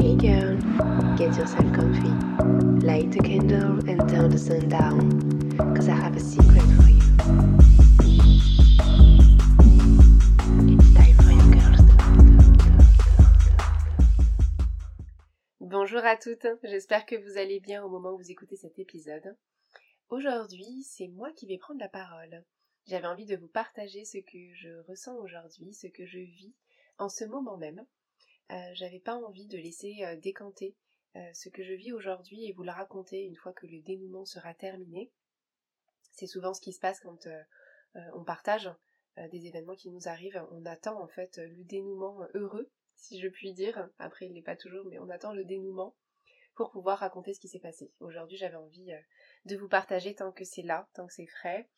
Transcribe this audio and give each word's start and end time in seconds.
Hey 0.00 0.14
girl, 0.14 0.56
get 1.16 1.36
yourself 1.36 1.72
comfy. 1.72 2.14
Light 2.86 3.16
a 3.16 3.18
candle 3.20 3.80
and 3.90 4.08
turn 4.08 4.30
the 4.30 4.38
sun 4.38 4.68
down. 4.68 5.56
Cause 5.74 5.88
I 5.88 5.96
have 5.96 6.14
a 6.14 6.20
secret 6.20 6.62
for 6.76 6.88
you. 6.88 7.02
It's 10.70 10.94
time 10.94 11.16
for 11.16 11.32
your 11.32 11.50
girls 11.50 11.82
Bonjour 15.58 16.04
à 16.04 16.16
toutes, 16.16 16.46
j'espère 16.62 17.04
que 17.04 17.16
vous 17.16 17.36
allez 17.36 17.58
bien 17.58 17.82
au 17.82 17.88
moment 17.88 18.12
où 18.12 18.18
vous 18.18 18.30
écoutez 18.30 18.54
cet 18.54 18.78
épisode. 18.78 19.36
Aujourd'hui, 20.10 20.84
c'est 20.84 21.08
moi 21.08 21.32
qui 21.32 21.46
vais 21.46 21.58
prendre 21.58 21.80
la 21.80 21.88
parole. 21.88 22.44
J'avais 22.86 23.08
envie 23.08 23.26
de 23.26 23.34
vous 23.34 23.48
partager 23.48 24.04
ce 24.04 24.18
que 24.18 24.54
je 24.54 24.80
ressens 24.86 25.16
aujourd'hui, 25.16 25.74
ce 25.74 25.88
que 25.88 26.06
je 26.06 26.20
vis 26.20 26.54
en 26.98 27.08
ce 27.08 27.24
moment 27.24 27.56
même. 27.56 27.84
Euh, 28.50 28.70
J'avais 28.74 29.00
pas 29.00 29.14
envie 29.14 29.46
de 29.46 29.58
laisser 29.58 29.96
euh, 30.04 30.16
décanter 30.16 30.74
euh, 31.16 31.32
ce 31.34 31.48
que 31.48 31.62
je 31.62 31.74
vis 31.74 31.92
aujourd'hui 31.92 32.46
et 32.46 32.52
vous 32.52 32.62
le 32.62 32.70
raconter 32.70 33.22
une 33.22 33.36
fois 33.36 33.52
que 33.52 33.66
le 33.66 33.80
dénouement 33.82 34.24
sera 34.24 34.54
terminé. 34.54 35.12
C'est 36.12 36.26
souvent 36.26 36.54
ce 36.54 36.60
qui 36.60 36.72
se 36.72 36.80
passe 36.80 37.00
quand 37.00 37.28
on 38.12 38.24
partage 38.24 38.68
des 39.30 39.46
événements 39.46 39.76
qui 39.76 39.88
nous 39.88 40.08
arrivent. 40.08 40.44
On 40.50 40.66
attend 40.66 41.00
en 41.00 41.06
fait 41.06 41.38
le 41.38 41.62
dénouement 41.62 42.26
heureux, 42.34 42.72
si 42.96 43.20
je 43.20 43.28
puis 43.28 43.52
dire. 43.52 43.88
Après, 44.00 44.26
il 44.26 44.32
n'est 44.32 44.42
pas 44.42 44.56
toujours, 44.56 44.84
mais 44.86 44.98
on 44.98 45.10
attend 45.10 45.32
le 45.32 45.44
dénouement 45.44 45.94
pour 46.56 46.72
pouvoir 46.72 46.98
raconter 46.98 47.34
ce 47.34 47.40
qui 47.40 47.46
s'est 47.46 47.60
passé. 47.60 47.92
Aujourd'hui, 48.00 48.36
j'avais 48.36 48.56
envie 48.56 48.90
de 49.44 49.56
vous 49.56 49.68
partager 49.68 50.16
tant 50.16 50.32
que 50.32 50.44
c'est 50.44 50.62
là, 50.62 50.88
tant 50.94 51.06
que 51.06 51.14
c'est 51.14 51.26
frais, 51.26 51.68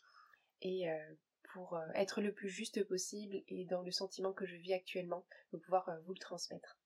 et 0.63 0.87
pour 1.53 1.75
euh, 1.75 1.87
être 1.95 2.21
le 2.21 2.33
plus 2.33 2.49
juste 2.49 2.85
possible 2.85 3.43
et 3.49 3.65
dans 3.65 3.83
le 3.83 3.91
sentiment 3.91 4.33
que 4.33 4.47
je 4.47 4.57
vis 4.57 4.73
actuellement, 4.73 5.25
de 5.53 5.59
pouvoir 5.59 5.89
euh, 5.89 5.99
vous 6.01 6.13
le 6.13 6.19
transmettre. 6.19 6.79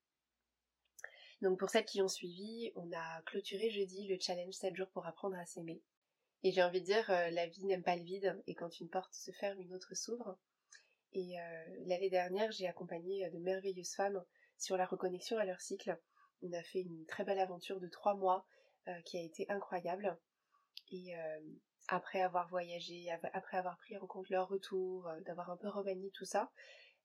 Donc 1.42 1.58
pour 1.58 1.70
celles 1.70 1.84
qui 1.84 2.00
ont 2.00 2.08
suivi, 2.08 2.72
on 2.76 2.90
a 2.92 3.22
clôturé 3.22 3.70
jeudi 3.70 4.06
le 4.06 4.18
challenge 4.18 4.54
7 4.54 4.74
jours 4.74 4.88
pour 4.90 5.06
apprendre 5.06 5.36
à 5.36 5.46
s'aimer. 5.46 5.82
Et 6.42 6.52
j'ai 6.52 6.62
envie 6.62 6.80
de 6.80 6.86
dire, 6.86 7.10
euh, 7.10 7.30
la 7.30 7.46
vie 7.46 7.64
n'aime 7.64 7.82
pas 7.82 7.96
le 7.96 8.02
vide, 8.02 8.42
et 8.46 8.54
quand 8.54 8.80
une 8.80 8.88
porte 8.88 9.14
se 9.14 9.30
ferme, 9.32 9.60
une 9.60 9.74
autre 9.74 9.94
s'ouvre. 9.94 10.38
Et 11.16 11.36
l'année 11.86 12.10
dernière, 12.10 12.50
j'ai 12.50 12.66
accompagné 12.66 13.30
de 13.30 13.38
merveilleuses 13.38 13.94
femmes 13.94 14.24
sur 14.58 14.76
la 14.76 14.84
reconnexion 14.84 15.38
à 15.38 15.44
leur 15.44 15.60
cycle. 15.60 15.96
On 16.42 16.52
a 16.52 16.62
fait 16.64 16.80
une 16.80 17.06
très 17.06 17.22
belle 17.22 17.38
aventure 17.38 17.78
de 17.78 17.86
trois 17.86 18.14
mois 18.16 18.44
qui 19.04 19.16
a 19.16 19.22
été 19.22 19.48
incroyable. 19.48 20.18
Et 20.90 21.14
après 21.88 22.20
avoir 22.20 22.48
voyagé, 22.48 23.10
après 23.32 23.56
avoir 23.56 23.76
pris 23.78 23.96
en 23.98 24.06
compte 24.06 24.28
leur 24.30 24.48
retour, 24.48 25.06
euh, 25.08 25.20
d'avoir 25.20 25.50
un 25.50 25.56
peu 25.56 25.68
remanié 25.68 26.10
tout 26.10 26.24
ça, 26.24 26.50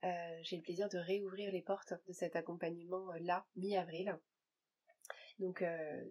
euh, 0.04 0.40
j'ai 0.42 0.56
le 0.56 0.62
plaisir 0.62 0.88
de 0.90 0.98
réouvrir 0.98 1.52
les 1.52 1.62
portes 1.62 1.94
de 2.08 2.14
cet 2.14 2.36
accompagnement 2.36 3.12
euh, 3.12 3.20
là, 3.20 3.46
mi-avril. 3.56 4.18
Donc 5.40 5.64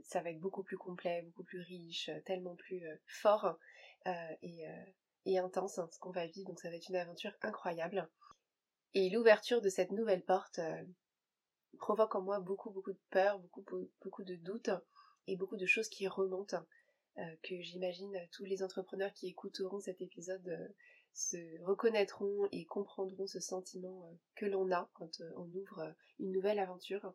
ça 0.05 0.23
va 0.23 0.31
être 0.31 0.41
beaucoup 0.41 0.63
plus 0.63 0.79
complet, 0.79 1.21
beaucoup 1.21 1.45
plus 1.45 1.61
riche, 1.61 2.09
tellement 2.25 2.57
plus 2.57 2.83
fort 3.05 3.59
et, 4.07 5.39
intense 5.39 5.79
hein, 5.79 5.87
ce 5.93 5.99
qu'on 5.99 6.13
va 6.13 6.27
vivre. 6.27 6.49
Donc 6.49 6.61
ça 6.61 6.71
va 6.71 6.77
être 6.77 6.89
une 6.89 6.97
aventure 6.97 7.35
incroyable. 7.43 8.09
Et 8.95 9.11
l'ouverture 9.11 9.61
de 9.61 9.69
cette 9.69 9.91
nouvelle 9.91 10.25
porte 10.25 10.61
provoque 11.79 12.15
en 12.15 12.23
moi 12.23 12.41
beaucoup 12.41 12.71
beaucoup 12.71 12.93
de 12.93 13.01
peur, 13.11 13.39
beaucoup 13.39 13.61
beau- 13.61 13.91
beaucoup 14.03 14.25
de 14.25 14.35
doutes 14.37 14.71
et 15.27 15.37
beaucoup 15.37 15.59
de 15.59 15.67
choses 15.67 15.91
qui 15.91 16.09
remontent 16.09 16.65
que 17.43 17.61
j'imagine 17.61 18.15
euh, 18.17 18.27
tous 18.33 18.45
les 18.45 18.63
entrepreneurs 18.63 19.13
qui 19.13 19.29
écouteront 19.29 19.81
cet 19.81 20.01
épisode 20.01 20.49
euh, 20.49 20.69
se 21.13 21.37
reconnaîtront 21.65 22.49
et 22.53 22.65
comprendront 22.65 23.27
ce 23.27 23.41
sentiment 23.41 24.07
euh, 24.07 24.15
que 24.37 24.47
l'on 24.47 24.71
a 24.71 24.89
quand 24.95 25.21
euh, 25.21 25.33
on 25.37 25.51
ouvre 25.55 25.81
euh, 25.81 25.93
une 26.21 26.33
nouvelle 26.33 26.59
aventure. 26.59 27.13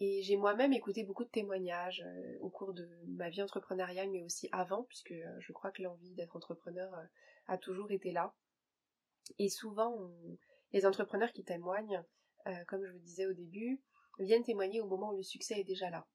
Et 0.00 0.22
j'ai 0.22 0.36
moi-même 0.36 0.72
écouté 0.72 1.02
beaucoup 1.04 1.24
de 1.24 1.30
témoignages 1.30 2.02
euh, 2.06 2.38
au 2.40 2.50
cours 2.50 2.72
de 2.72 2.88
ma 3.06 3.30
vie 3.30 3.42
entrepreneuriale, 3.42 4.10
mais 4.10 4.22
aussi 4.22 4.48
avant, 4.52 4.84
puisque 4.84 5.12
euh, 5.12 5.40
je 5.40 5.52
crois 5.52 5.70
que 5.70 5.82
l'envie 5.82 6.14
d'être 6.14 6.36
entrepreneur 6.36 6.92
euh, 6.94 7.04
a 7.46 7.58
toujours 7.58 7.90
été 7.90 8.12
là. 8.12 8.34
Et 9.38 9.48
souvent, 9.48 10.10
les 10.72 10.86
entrepreneurs 10.86 11.32
qui 11.32 11.44
témoignent, 11.44 12.02
euh, 12.46 12.64
comme 12.66 12.84
je 12.84 12.92
vous 12.92 12.98
disais 12.98 13.26
au 13.26 13.34
début, 13.34 13.82
viennent 14.18 14.42
témoigner 14.42 14.80
au 14.80 14.86
moment 14.86 15.12
où 15.12 15.16
le 15.16 15.22
succès 15.22 15.60
est 15.60 15.64
déjà 15.64 15.90
là. 15.90 16.06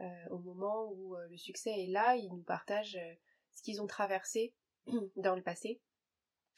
Euh, 0.00 0.28
au 0.30 0.38
moment 0.38 0.90
où 0.92 1.16
euh, 1.16 1.26
le 1.28 1.36
succès 1.36 1.84
est 1.84 1.88
là, 1.88 2.16
ils 2.16 2.28
nous 2.28 2.42
partagent 2.42 2.96
euh, 2.96 3.14
ce 3.54 3.62
qu'ils 3.62 3.82
ont 3.82 3.86
traversé 3.86 4.54
dans 5.16 5.34
le 5.34 5.42
passé. 5.42 5.80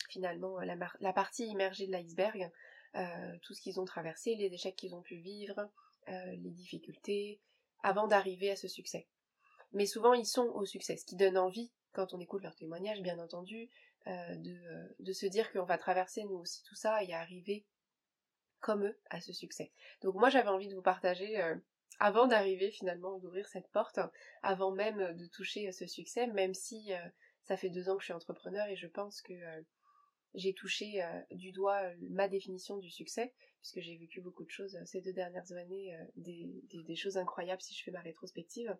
Finalement, 0.08 0.58
la, 0.60 0.76
la 1.00 1.12
partie 1.12 1.46
immergée 1.46 1.86
de 1.86 1.92
l'iceberg, 1.92 2.50
tout 3.42 3.54
ce 3.54 3.60
qu'ils 3.60 3.78
ont 3.78 3.84
traversé, 3.84 4.34
les 4.34 4.52
échecs 4.52 4.74
qu'ils 4.74 4.96
ont 4.96 5.02
pu 5.02 5.14
vivre, 5.18 5.70
les 6.08 6.50
difficultés, 6.50 7.40
avant 7.84 8.08
d'arriver 8.08 8.50
à 8.50 8.56
ce 8.56 8.66
succès. 8.66 9.06
Mais 9.72 9.86
souvent, 9.86 10.12
ils 10.12 10.26
sont 10.26 10.46
au 10.46 10.64
succès, 10.66 10.96
ce 10.96 11.04
qui 11.04 11.14
donne 11.14 11.38
envie, 11.38 11.70
quand 11.92 12.12
on 12.12 12.18
écoute 12.18 12.42
leurs 12.42 12.56
témoignages, 12.56 13.02
bien 13.02 13.20
entendu, 13.20 13.70
euh, 14.06 14.34
de, 14.36 14.50
euh, 14.50 14.88
de 14.98 15.12
se 15.12 15.26
dire 15.26 15.52
qu'on 15.52 15.64
va 15.64 15.76
traverser 15.76 16.24
nous 16.24 16.36
aussi 16.36 16.62
tout 16.64 16.74
ça 16.74 17.04
et 17.04 17.12
arriver 17.12 17.66
comme 18.60 18.84
eux 18.84 18.98
à 19.10 19.20
ce 19.20 19.32
succès. 19.32 19.72
Donc 20.00 20.14
moi, 20.14 20.30
j'avais 20.30 20.48
envie 20.48 20.68
de 20.68 20.74
vous 20.74 20.82
partager, 20.82 21.40
euh, 21.40 21.54
avant 21.98 22.26
d'arriver 22.26 22.70
finalement, 22.70 23.18
d'ouvrir 23.18 23.48
cette 23.48 23.68
porte, 23.68 24.00
avant 24.42 24.72
même 24.72 25.16
de 25.16 25.26
toucher 25.26 25.70
ce 25.72 25.86
succès, 25.86 26.26
même 26.28 26.54
si 26.54 26.92
euh, 26.92 26.98
ça 27.44 27.56
fait 27.56 27.68
deux 27.68 27.88
ans 27.88 27.96
que 27.96 28.00
je 28.02 28.06
suis 28.06 28.14
entrepreneur 28.14 28.66
et 28.68 28.76
je 28.76 28.86
pense 28.86 29.20
que 29.20 29.32
euh, 29.32 29.62
j'ai 30.34 30.54
touché 30.54 31.02
euh, 31.02 31.20
du 31.30 31.52
doigt 31.52 31.82
ma 32.08 32.28
définition 32.28 32.78
du 32.78 32.90
succès, 32.90 33.34
puisque 33.60 33.80
j'ai 33.80 33.98
vécu 33.98 34.20
beaucoup 34.22 34.44
de 34.44 34.50
choses 34.50 34.78
ces 34.86 35.02
deux 35.02 35.12
dernières 35.12 35.52
années, 35.52 35.94
des, 36.16 36.96
choses 36.96 37.18
incroyables 37.18 37.60
si 37.60 37.74
je 37.74 37.84
fais 37.84 37.90
ma 37.90 38.00
rétrospective. 38.00 38.74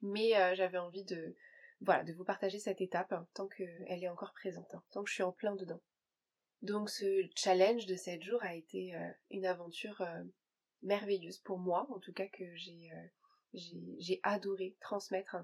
Mais 0.00 0.30
j'avais 0.54 0.78
envie 0.78 1.04
de, 1.04 1.34
voilà, 1.80 2.04
de 2.04 2.12
vous 2.12 2.22
partager 2.22 2.60
cette 2.60 2.80
étape 2.80 3.12
hein, 3.12 3.26
tant 3.34 3.48
qu'elle 3.48 4.04
est 4.04 4.08
encore 4.08 4.32
présente, 4.32 4.72
hein, 4.74 4.84
tant 4.92 5.02
que 5.02 5.08
je 5.08 5.14
suis 5.14 5.24
en 5.24 5.32
plein 5.32 5.56
dedans. 5.56 5.80
Donc 6.62 6.88
ce 6.88 7.28
challenge 7.34 7.86
de 7.86 7.96
7 7.96 8.22
jours 8.22 8.42
a 8.44 8.54
été 8.54 8.94
une 9.30 9.46
aventure 9.46 10.04
merveilleuse 10.82 11.38
pour 11.38 11.58
moi, 11.58 11.86
en 11.90 11.98
tout 11.98 12.12
cas 12.12 12.26
que 12.26 12.44
j'ai 12.56 12.90
euh, 12.92 13.06
j'ai 13.54 14.20
adoré 14.22 14.76
transmettre, 14.80 15.36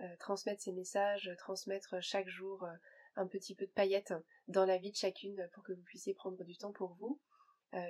euh, 0.00 0.16
transmettre 0.18 0.62
ces 0.62 0.72
messages, 0.72 1.30
transmettre 1.38 2.02
chaque 2.02 2.28
jour 2.28 2.64
euh, 2.64 2.72
un 3.16 3.26
petit 3.26 3.54
peu 3.54 3.66
de 3.66 3.70
paillettes 3.70 4.14
dans 4.48 4.64
la 4.64 4.78
vie 4.78 4.90
de 4.90 4.96
chacune 4.96 5.48
pour 5.52 5.62
que 5.62 5.72
vous 5.72 5.82
puissiez 5.82 6.14
prendre 6.14 6.42
du 6.42 6.56
temps 6.56 6.72
pour 6.72 6.94
vous. 6.94 7.20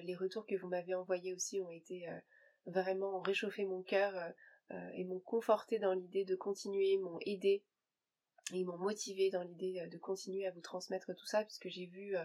Les 0.03 0.15
retours 0.15 0.47
que 0.47 0.55
vous 0.55 0.69
m'avez 0.69 0.94
envoyés 0.94 1.34
aussi 1.34 1.60
ont 1.60 1.71
été 1.71 2.06
vraiment 2.65 3.21
réchauffé 3.21 3.66
mon 3.66 3.82
cœur 3.82 4.15
et 4.71 5.05
m'ont 5.05 5.21
conforté 5.21 5.78
dans 5.78 5.93
l'idée 5.93 6.25
de 6.25 6.34
continuer, 6.34 6.97
m'ont 6.97 7.19
aidé 7.26 7.62
et 8.55 8.65
m'ont 8.65 8.78
motivé 8.78 9.28
dans 9.28 9.43
l'idée 9.43 9.87
de 9.91 9.99
continuer 9.99 10.47
à 10.47 10.53
vous 10.53 10.62
transmettre 10.62 11.15
tout 11.15 11.26
ça 11.26 11.44
puisque 11.44 11.69
j'ai 11.69 11.84
vu 11.84 12.16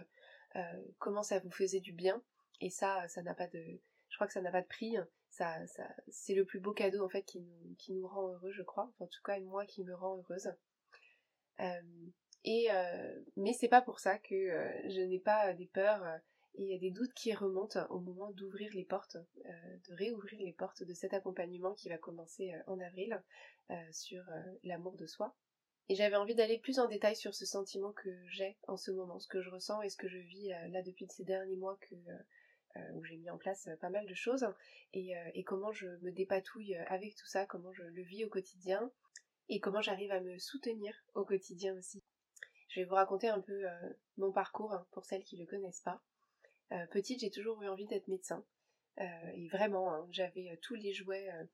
comment 0.98 1.22
ça 1.22 1.38
vous 1.38 1.50
faisait 1.50 1.80
du 1.80 1.92
bien 1.92 2.22
et 2.62 2.70
ça 2.70 3.06
ça 3.08 3.20
n'a 3.20 3.34
pas 3.34 3.48
de 3.48 3.78
je 4.10 4.16
crois 4.16 4.26
que 4.26 4.32
ça 4.32 4.42
n'a 4.42 4.50
pas 4.50 4.62
de 4.62 4.66
prix. 4.66 4.96
Ça, 5.30 5.66
ça 5.68 5.88
c'est 6.08 6.34
le 6.34 6.44
plus 6.44 6.60
beau 6.60 6.72
cadeau 6.72 7.04
en 7.04 7.08
fait 7.08 7.22
qui 7.22 7.92
nous, 7.92 8.06
rend 8.06 8.28
heureux 8.28 8.52
je 8.52 8.62
crois. 8.62 8.90
Enfin, 8.90 9.04
en 9.04 9.08
tout 9.08 9.22
cas 9.24 9.40
moi 9.40 9.64
qui 9.64 9.84
me 9.84 9.94
rend 9.94 10.18
heureuse. 10.18 10.52
Euh, 11.60 11.80
et 12.44 12.68
euh, 12.70 13.22
mais 13.36 13.52
c'est 13.52 13.68
pas 13.68 13.82
pour 13.82 14.00
ça 14.00 14.18
que 14.18 14.34
euh, 14.34 14.90
je 14.90 15.00
n'ai 15.00 15.18
pas 15.18 15.52
des 15.52 15.66
peurs 15.66 16.04
et 16.54 16.78
des 16.78 16.90
doutes 16.90 17.12
qui 17.14 17.32
remontent 17.32 17.86
au 17.90 18.00
moment 18.00 18.30
d'ouvrir 18.32 18.70
les 18.74 18.84
portes 18.84 19.16
de 19.44 19.94
réouvrir 19.94 20.40
les 20.40 20.52
portes 20.52 20.82
de 20.82 20.94
cet 20.94 21.14
accompagnement 21.14 21.74
qui 21.74 21.88
va 21.88 21.96
commencer 21.96 22.52
en 22.66 22.80
avril 22.80 23.22
sur 23.92 24.24
l'amour 24.64 24.96
de 24.96 25.06
soi. 25.06 25.36
Et 25.88 25.94
j'avais 25.94 26.16
envie 26.16 26.34
d'aller 26.34 26.58
plus 26.58 26.80
en 26.80 26.88
détail 26.88 27.14
sur 27.14 27.34
ce 27.34 27.46
sentiment 27.46 27.92
que 27.92 28.10
j'ai 28.26 28.58
en 28.66 28.76
ce 28.76 28.90
moment, 28.90 29.20
ce 29.20 29.28
que 29.28 29.42
je 29.42 29.50
ressens 29.50 29.80
et 29.82 29.90
ce 29.90 29.96
que 29.96 30.08
je 30.08 30.18
vis 30.18 30.48
là 30.70 30.82
depuis 30.82 31.06
ces 31.08 31.24
derniers 31.24 31.56
mois 31.56 31.78
que, 31.80 31.94
où 32.94 33.04
j'ai 33.04 33.16
mis 33.16 33.30
en 33.30 33.38
place 33.38 33.68
euh, 33.68 33.76
pas 33.76 33.90
mal 33.90 34.06
de 34.06 34.14
choses 34.14 34.46
et, 34.92 35.16
euh, 35.16 35.42
comment 35.46 35.72
je 35.72 35.86
me 36.02 36.10
dépatouille 36.10 36.76
euh, 36.76 36.84
avec 36.88 37.14
tout 37.16 37.26
ça, 37.26 37.46
comment 37.46 37.72
je 37.72 37.82
le 37.82 38.02
vis 38.02 38.24
au 38.24 38.28
quotidien 38.28 38.90
et 39.48 39.60
comment 39.60 39.80
j'arrive 39.80 40.12
à 40.12 40.20
me 40.20 40.38
soutenir 40.38 40.94
au 41.14 41.24
quotidien 41.24 41.76
aussi. 41.76 42.02
Je 42.68 42.80
vais 42.80 42.86
vous 42.86 42.94
raconter 42.94 43.28
un 43.28 43.40
peu 43.40 43.68
euh, 43.68 43.90
mon 44.16 44.30
parcours 44.30 44.72
hein, 44.72 44.86
pour 44.92 45.04
celles 45.04 45.24
qui 45.24 45.36
ne 45.36 45.42
le 45.42 45.46
connaissent 45.48 45.80
pas. 45.80 46.00
Euh, 46.72 46.86
petite, 46.86 47.20
j'ai 47.20 47.30
toujours 47.30 47.60
eu 47.62 47.68
envie 47.68 47.86
d'être 47.86 48.06
médecin. 48.06 48.44
Euh, 49.00 49.04
et 49.34 49.48
vraiment, 49.48 49.92
hein, 49.92 50.06
j'avais 50.12 50.50
euh, 50.50 50.56
tous 50.62 50.74
les 50.74 50.92
jouets 50.92 51.28
euh, 51.32 51.44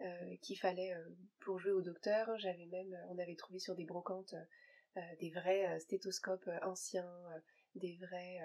euh, 0.00 0.36
qu'il 0.40 0.58
fallait 0.58 0.94
euh, 0.94 1.04
pour 1.40 1.58
jouer 1.58 1.72
au 1.72 1.82
docteur. 1.82 2.38
J'avais 2.38 2.66
même, 2.66 2.94
euh, 2.94 3.06
on 3.10 3.18
avait 3.18 3.36
trouvé 3.36 3.58
sur 3.58 3.74
des 3.74 3.84
brocantes 3.84 4.32
euh, 4.32 4.44
euh, 4.98 5.16
des 5.20 5.30
vrais 5.30 5.66
euh, 5.68 5.78
stéthoscopes 5.78 6.48
euh, 6.48 6.58
anciens, 6.62 7.10
euh, 7.34 7.40
des 7.74 7.96
vrais 7.96 8.40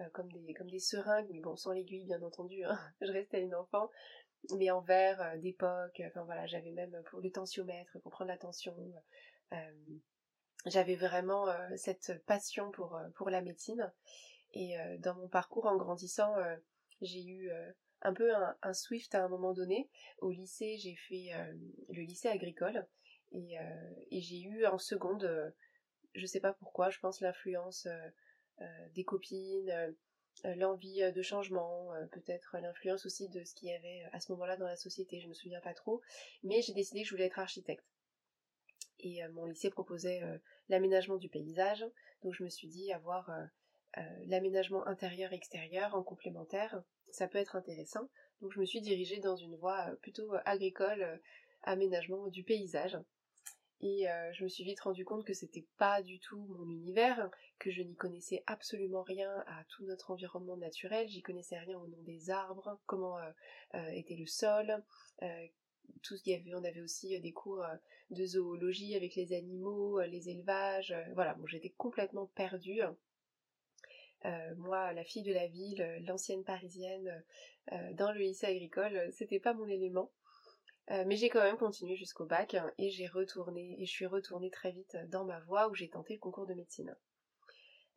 euh, 0.00 0.04
euh, 0.04 0.08
comme 0.12 0.30
des 0.32 0.54
comme 0.54 0.70
des 0.70 0.78
seringues, 0.78 1.28
mais 1.30 1.40
bon 1.40 1.56
sans 1.56 1.72
l'aiguille 1.72 2.04
bien 2.04 2.22
entendu. 2.22 2.64
hein. 2.64 2.78
Je 3.00 3.12
restais 3.12 3.42
une 3.42 3.54
enfant, 3.54 3.90
mais 4.56 4.70
en 4.70 4.80
verre 4.80 5.20
euh, 5.20 5.36
d'époque. 5.38 6.02
Enfin 6.06 6.24
voilà, 6.24 6.46
j'avais 6.46 6.72
même 6.72 7.02
pour 7.10 7.20
le 7.20 7.30
tensiomètre 7.30 7.98
pour 8.02 8.12
prendre 8.12 8.30
la 8.30 8.38
tension. 8.38 8.74
euh, 9.52 9.56
j'avais 10.66 10.96
vraiment 10.96 11.48
euh, 11.48 11.68
cette 11.76 12.22
passion 12.26 12.70
pour 12.72 12.96
euh, 12.96 13.08
pour 13.16 13.30
la 13.30 13.40
médecine. 13.42 13.92
Et 14.52 14.78
euh, 14.78 14.98
dans 14.98 15.14
mon 15.14 15.28
parcours 15.28 15.66
en 15.66 15.76
grandissant, 15.76 16.36
euh, 16.38 16.56
j'ai 17.00 17.24
eu 17.24 17.50
euh, 17.50 17.72
un 18.02 18.12
peu 18.12 18.30
un, 18.34 18.74
Swift 18.74 19.14
à 19.14 19.24
un 19.24 19.28
moment 19.28 19.52
donné. 19.52 19.88
Au 20.18 20.30
lycée, 20.30 20.76
j'ai 20.78 20.96
fait 21.08 21.30
le 21.90 22.02
lycée 22.02 22.28
agricole 22.28 22.86
et, 23.32 23.58
j'ai 24.10 24.40
eu 24.40 24.64
en 24.64 24.78
seconde, 24.78 25.54
je 26.14 26.26
sais 26.26 26.40
pas 26.40 26.54
pourquoi, 26.54 26.88
je 26.88 26.98
pense 26.98 27.20
l'influence 27.20 27.86
des 28.94 29.04
copines, 29.04 29.94
l'envie 30.56 31.02
de 31.12 31.22
changement, 31.22 31.92
peut-être 32.12 32.56
l'influence 32.60 33.04
aussi 33.06 33.28
de 33.28 33.44
ce 33.44 33.54
qu'il 33.54 33.68
y 33.68 33.74
avait 33.74 34.04
à 34.12 34.20
ce 34.20 34.32
moment-là 34.32 34.56
dans 34.56 34.66
la 34.66 34.76
société, 34.76 35.20
je 35.20 35.28
me 35.28 35.34
souviens 35.34 35.60
pas 35.60 35.74
trop, 35.74 36.00
mais 36.42 36.62
j'ai 36.62 36.72
décidé 36.72 37.02
que 37.02 37.08
je 37.08 37.14
voulais 37.14 37.26
être 37.26 37.38
architecte. 37.38 37.84
Et 39.00 39.20
mon 39.32 39.46
lycée 39.46 39.70
proposait 39.70 40.20
l'aménagement 40.68 41.16
du 41.16 41.28
paysage, 41.28 41.84
donc 42.22 42.34
je 42.34 42.44
me 42.44 42.48
suis 42.48 42.68
dit 42.68 42.92
avoir 42.92 43.30
l'aménagement 44.26 44.86
intérieur-extérieur 44.86 45.94
en 45.94 46.02
complémentaire, 46.02 46.82
ça 47.10 47.26
peut 47.26 47.38
être 47.38 47.56
intéressant. 47.56 48.08
Donc 48.40 48.52
je 48.52 48.60
me 48.60 48.64
suis 48.64 48.80
dirigée 48.80 49.18
dans 49.18 49.36
une 49.36 49.56
voie 49.56 49.90
plutôt 50.00 50.32
agricole, 50.44 51.20
aménagement 51.62 52.28
du 52.28 52.44
paysage. 52.44 52.96
Et 53.82 54.06
je 54.32 54.44
me 54.44 54.48
suis 54.48 54.64
vite 54.64 54.80
rendu 54.80 55.06
compte 55.06 55.24
que 55.24 55.32
c'était 55.32 55.66
pas 55.78 56.02
du 56.02 56.20
tout 56.20 56.38
mon 56.50 56.68
univers, 56.68 57.30
que 57.58 57.70
je 57.70 57.80
n'y 57.80 57.94
connaissais 57.94 58.42
absolument 58.46 59.02
rien 59.02 59.30
à 59.46 59.64
tout 59.70 59.84
notre 59.84 60.10
environnement 60.10 60.58
naturel, 60.58 61.08
j'y 61.08 61.22
connaissais 61.22 61.58
rien 61.58 61.78
au 61.78 61.86
nom 61.86 62.02
des 62.02 62.28
arbres, 62.28 62.78
comment 62.84 63.16
était 63.72 64.16
le 64.16 64.26
sol, 64.26 64.84
tout 66.02 66.16
ce 66.16 66.22
qu'il 66.22 66.34
y 66.34 66.36
avait, 66.36 66.54
on 66.54 66.64
avait 66.64 66.82
aussi 66.82 67.18
des 67.20 67.32
cours 67.32 67.64
de 68.10 68.26
zoologie 68.26 68.96
avec 68.96 69.14
les 69.14 69.32
animaux, 69.32 70.00
les 70.02 70.28
élevages, 70.28 70.94
voilà, 71.14 71.32
bon 71.34 71.46
j'étais 71.46 71.70
complètement 71.70 72.26
perdue. 72.26 72.82
moi, 74.58 74.92
la 74.92 75.04
fille 75.04 75.22
de 75.22 75.32
la 75.32 75.46
ville, 75.46 76.02
l'ancienne 76.06 76.44
parisienne, 76.44 77.24
dans 77.92 78.12
le 78.12 78.20
lycée 78.20 78.46
agricole, 78.46 79.10
c'était 79.12 79.40
pas 79.40 79.54
mon 79.54 79.68
élément. 79.68 80.10
Euh, 80.90 81.04
mais 81.06 81.16
j'ai 81.16 81.28
quand 81.28 81.42
même 81.42 81.56
continué 81.56 81.96
jusqu'au 81.96 82.26
bac 82.26 82.56
et 82.78 82.90
j'ai 82.90 83.06
retourné 83.06 83.76
et 83.78 83.86
je 83.86 83.90
suis 83.90 84.06
retournée 84.06 84.50
très 84.50 84.72
vite 84.72 84.96
dans 85.08 85.24
ma 85.24 85.38
voie 85.40 85.68
où 85.68 85.74
j'ai 85.74 85.88
tenté 85.88 86.14
le 86.14 86.18
concours 86.18 86.46
de 86.46 86.54
médecine. 86.54 86.96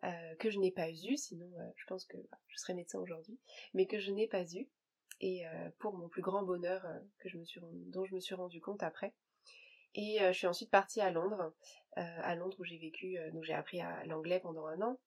Euh, 0.04 0.36
que 0.36 0.50
je 0.50 0.60
n'ai 0.60 0.72
pas 0.72 0.92
eu, 0.92 1.18
sinon 1.18 1.50
euh, 1.60 1.72
je 1.76 1.86
pense 1.86 2.06
que 2.06 2.18
bah, 2.30 2.38
je 2.50 2.58
serais 2.58 2.74
médecin 2.74 3.00
aujourd'hui, 3.00 3.40
mais 3.74 3.88
que 3.88 4.00
je 4.00 4.12
n'ai 4.12 4.28
pas 4.28 4.44
eu, 4.44 4.70
et 5.22 5.44
pour 5.80 5.94
mon 5.94 6.10
plus 6.10 6.22
grand 6.22 6.44
bonheur 6.44 6.86
dont 7.24 8.04
je 8.06 8.14
me 8.14 8.20
suis 8.20 8.36
rendu 8.36 8.60
compte 8.60 8.84
après. 8.84 9.14
Et 9.96 10.18
je 10.20 10.34
suis 10.34 10.48
ensuite 10.48 10.70
partie 10.70 11.00
à 11.00 11.12
Londres, 11.12 11.54
à 11.96 12.36
Londres 12.36 12.58
où 12.60 12.66
j'ai 12.66 12.78
vécu, 12.78 13.18
donc 13.32 13.44
j'ai 13.44 13.54
appris 13.54 13.80
l'anglais 14.06 14.42
pendant 14.42 14.66
un 14.66 14.82
an, 14.82 15.00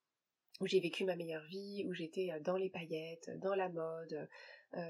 où 0.60 0.66
j'ai 0.66 0.80
vécu 0.80 1.04
ma 1.04 1.16
meilleure 1.16 1.44
vie, 1.44 1.84
où 1.86 1.92
j'étais 1.92 2.30
dans 2.40 2.56
les 2.56 2.70
paillettes, 2.70 3.30
dans 3.40 3.54
la 3.54 3.68
mode, 3.68 4.12
euh, 4.12 4.26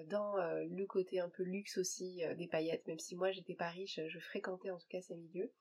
dans 0.07 0.39
euh, 0.39 0.65
le 0.65 0.87
côté 0.87 1.21
un 1.21 1.29
peu 1.29 1.43
luxe 1.43 1.79
aussi 1.79 2.25
euh, 2.25 2.35
des 2.35 2.49
paillettes, 2.49 2.87
même 2.87 2.99
si 2.99 3.15
moi 3.17 3.31
j'étais 3.31 3.55
pas 3.55 3.69
riche, 3.69 4.01
je 4.07 4.19
fréquentais 4.19 4.71
en 4.71 4.79
tout 4.79 4.89
cas 4.89 5.01
ces 5.01 5.17
milieux. 5.17 5.53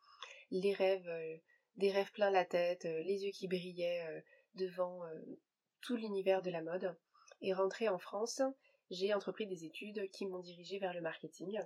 Les 0.51 0.73
rêves, 0.73 1.09
des 1.75 1.91
rêves 1.91 2.11
plein 2.11 2.29
la 2.29 2.45
tête, 2.45 2.83
les 2.83 3.25
yeux 3.25 3.31
qui 3.31 3.47
brillaient 3.47 4.23
devant 4.53 5.01
tout 5.81 5.95
l'univers 5.95 6.43
de 6.43 6.51
la 6.51 6.61
mode. 6.61 6.95
Et 7.41 7.51
rentrée 7.51 7.89
en 7.89 7.97
France, 7.97 8.43
j'ai 8.91 9.13
entrepris 9.13 9.47
des 9.47 9.65
études 9.65 10.09
qui 10.11 10.27
m'ont 10.27 10.39
dirigée 10.39 10.77
vers 10.77 10.93
le 10.93 11.01
marketing. 11.01 11.59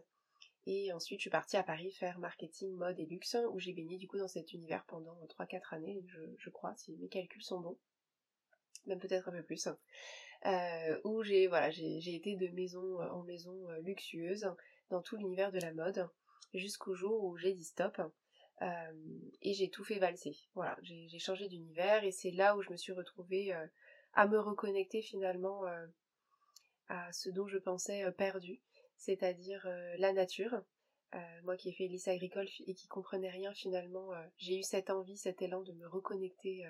Et 0.65 0.93
ensuite, 0.93 1.19
je 1.19 1.23
suis 1.23 1.29
partie 1.29 1.57
à 1.57 1.63
Paris 1.63 1.91
faire 1.91 2.19
marketing, 2.19 2.73
mode 2.75 2.99
et 2.99 3.05
luxe, 3.05 3.35
où 3.51 3.59
j'ai 3.59 3.73
baigné 3.73 3.97
du 3.97 4.07
coup 4.07 4.17
dans 4.17 4.27
cet 4.27 4.53
univers 4.53 4.85
pendant 4.85 5.17
3-4 5.25 5.75
années, 5.75 6.01
je, 6.07 6.21
je, 6.37 6.49
crois, 6.49 6.73
si 6.77 6.95
mes 6.97 7.09
calculs 7.09 7.43
sont 7.43 7.59
bons. 7.59 7.77
Même 8.85 8.99
peut-être 8.99 9.27
un 9.27 9.33
peu 9.33 9.43
plus. 9.43 9.67
Euh, 10.45 11.01
où 11.03 11.21
j'ai 11.21 11.47
voilà, 11.47 11.69
j'ai 11.69 12.15
été 12.15 12.37
de 12.37 12.47
maison 12.47 13.01
en 13.11 13.23
maison 13.23 13.67
euh, 13.69 13.79
luxueuse 13.81 14.49
dans 14.89 15.01
tout 15.01 15.17
l'univers 15.17 15.51
de 15.51 15.59
la 15.59 15.73
mode 15.73 16.09
jusqu'au 16.53 16.95
jour 16.95 17.25
où 17.25 17.35
j'ai 17.35 17.53
dit 17.53 17.65
stop 17.65 18.01
euh, 18.61 18.67
et 19.41 19.53
j'ai 19.53 19.69
tout 19.69 19.83
fait 19.83 19.99
valser. 19.99 20.37
Voilà, 20.55 20.77
j'ai 20.81 21.19
changé 21.19 21.49
d'univers 21.49 22.05
et 22.05 22.11
c'est 22.11 22.31
là 22.31 22.55
où 22.55 22.61
je 22.61 22.71
me 22.71 22.77
suis 22.77 22.93
retrouvée 22.93 23.53
à 24.13 24.27
me 24.27 24.39
reconnecter 24.39 25.01
finalement 25.01 25.63
à 26.87 27.11
ce 27.11 27.29
dont 27.29 27.47
je 27.47 27.57
pensais 27.57 28.09
perdu, 28.13 28.61
c'est-à-dire 28.97 29.67
la 29.97 30.11
nature. 30.13 30.61
moi 31.43 31.55
qui 31.57 31.69
ai 31.69 31.73
fait 31.73 31.87
lycée 31.87 32.11
agricole 32.11 32.47
et 32.65 32.73
qui 32.73 32.87
comprenais 32.87 33.29
rien 33.29 33.53
finalement, 33.53 34.09
j'ai 34.37 34.57
eu 34.57 34.63
cette 34.63 34.89
envie, 34.89 35.17
cet 35.17 35.41
élan 35.41 35.61
de 35.61 35.73
me 35.73 35.87
reconnecter 35.87 36.65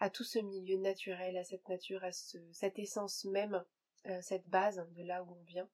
à 0.00 0.08
tout 0.08 0.24
ce 0.24 0.38
milieu 0.38 0.78
naturel, 0.78 1.36
à 1.36 1.44
cette 1.44 1.68
nature, 1.68 2.02
à 2.02 2.10
cette 2.12 2.78
essence 2.78 3.24
même, 3.26 3.62
euh, 4.06 4.18
cette 4.22 4.48
base 4.48 4.84
de 4.96 5.02
là 5.04 5.22
où 5.22 5.36
on 5.38 5.44
vient, 5.44 5.68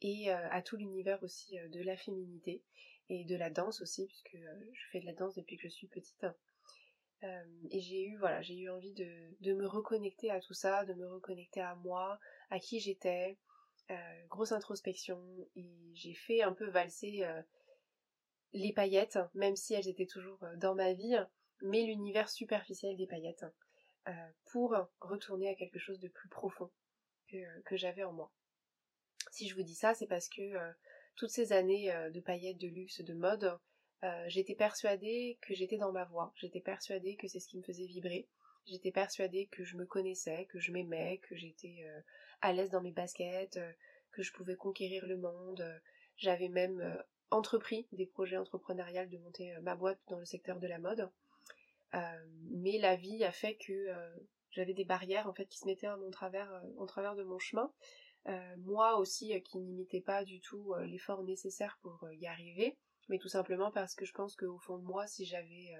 et 0.00 0.32
euh, 0.32 0.48
à 0.50 0.62
tout 0.62 0.76
l'univers 0.76 1.22
aussi 1.22 1.58
euh, 1.58 1.68
de 1.68 1.82
la 1.82 1.98
féminité 1.98 2.64
et 3.10 3.24
de 3.24 3.36
la 3.36 3.50
danse 3.50 3.82
aussi, 3.82 4.06
puisque 4.06 4.36
je 4.36 4.88
fais 4.90 5.00
de 5.00 5.06
la 5.06 5.12
danse 5.12 5.34
depuis 5.34 5.56
que 5.56 5.68
je 5.68 5.72
suis 5.72 5.86
petite. 5.86 6.26
et 7.22 7.80
j'ai 7.80 8.04
eu 8.04 8.16
voilà, 8.18 8.42
j'ai 8.42 8.56
eu 8.56 8.70
envie 8.70 8.92
de, 8.92 9.08
de, 9.40 9.52
me 9.52 9.66
reconnecter 9.66 10.30
à 10.30 10.40
tout 10.40 10.54
ça, 10.54 10.84
de 10.84 10.94
me 10.94 11.08
reconnecter 11.08 11.60
à 11.60 11.74
moi, 11.76 12.18
à 12.50 12.58
qui 12.58 12.80
j'étais, 12.80 13.38
grosse 14.28 14.52
introspection, 14.52 15.20
et 15.56 15.66
j'ai 15.94 16.12
fait 16.12 16.42
un 16.42 16.52
peu 16.52 16.68
valser 16.68 17.26
les 18.52 18.74
paillettes, 18.74 19.18
même 19.34 19.56
si 19.56 19.72
elles 19.72 19.88
étaient 19.88 20.06
toujours 20.06 20.44
dans 20.58 20.74
ma 20.74 20.92
vie, 20.92 21.16
mais 21.62 21.82
l'univers 21.82 22.28
superficiel 22.28 22.96
des 22.96 23.06
paillettes, 23.06 23.44
euh, 24.08 24.12
pour 24.46 24.74
retourner 25.00 25.50
à 25.50 25.54
quelque 25.54 25.78
chose 25.78 26.00
de 26.00 26.08
plus 26.08 26.30
profond 26.30 26.70
que, 27.28 27.76
j'avais 27.76 28.04
en 28.04 28.12
moi. 28.12 28.32
Si 29.32 29.48
je 29.48 29.54
vous 29.54 29.62
dis 29.62 29.74
ça, 29.74 29.92
c'est 29.92 30.06
parce 30.06 30.30
que 30.30 30.40
euh, 30.40 30.72
toutes 31.16 31.28
ces 31.28 31.52
années 31.52 31.92
euh, 31.92 32.08
de 32.08 32.20
paillettes, 32.20 32.56
de 32.56 32.68
luxe, 32.68 33.02
de 33.02 33.12
mode, 33.12 33.58
j'étais 34.28 34.54
persuadée 34.54 35.38
que 35.42 35.54
j'étais 35.54 35.76
dans 35.76 35.90
ma 35.90 36.04
voie, 36.04 36.32
j'étais 36.36 36.60
persuadée 36.60 37.16
que 37.16 37.26
c'est 37.26 37.40
ce 37.40 37.48
qui 37.48 37.58
me 37.58 37.64
faisait 37.64 37.84
vibrer, 37.84 38.28
j'étais 38.64 38.92
persuadée 38.92 39.48
que 39.48 39.64
je 39.64 39.76
me 39.76 39.84
connaissais, 39.84 40.46
que 40.46 40.60
je 40.60 40.70
m'aimais, 40.70 41.18
que 41.28 41.34
j'étais 41.34 41.84
à 42.40 42.52
l'aise 42.52 42.70
dans 42.70 42.80
mes 42.80 42.92
baskets, 42.92 43.58
que 44.12 44.22
je 44.22 44.32
pouvais 44.32 44.54
conquérir 44.54 45.04
le 45.04 45.16
monde, 45.16 45.82
j'avais 46.16 46.48
même 46.48 47.02
entrepris 47.30 47.88
des 47.90 48.06
projets 48.06 48.36
entrepreneuriales 48.36 49.10
de 49.10 49.18
monter 49.18 49.52
ma 49.62 49.74
boîte 49.74 49.98
dans 50.06 50.20
le 50.20 50.24
secteur 50.24 50.60
de 50.60 50.68
la 50.68 50.78
mode. 50.78 51.10
Euh, 51.94 52.26
mais 52.50 52.78
la 52.78 52.96
vie 52.96 53.24
a 53.24 53.32
fait 53.32 53.56
que 53.56 53.72
euh, 53.72 54.16
j'avais 54.50 54.74
des 54.74 54.84
barrières 54.84 55.26
en 55.26 55.32
fait 55.32 55.46
qui 55.46 55.58
se 55.58 55.66
mettaient 55.66 55.88
mon 55.96 56.10
travers, 56.10 56.50
en 56.76 56.82
euh, 56.82 56.86
travers 56.86 57.14
de 57.14 57.22
mon 57.22 57.38
chemin. 57.38 57.72
moi 58.58 58.98
aussi 58.98 59.42
qui 59.42 59.58
n'imitais 59.58 60.02
pas 60.02 60.24
du 60.24 60.40
tout 60.40 60.74
l'effort 60.84 61.22
nécessaire 61.22 61.78
pour 61.82 62.06
y 62.12 62.26
arriver, 62.26 62.76
mais 63.08 63.18
tout 63.18 63.28
simplement 63.28 63.70
parce 63.70 63.94
que 63.94 64.04
je 64.04 64.12
pense 64.12 64.36
qu'au 64.36 64.58
fond 64.58 64.76
de 64.78 64.84
moi, 64.84 65.06
si 65.06 65.24
j'avais, 65.24 65.72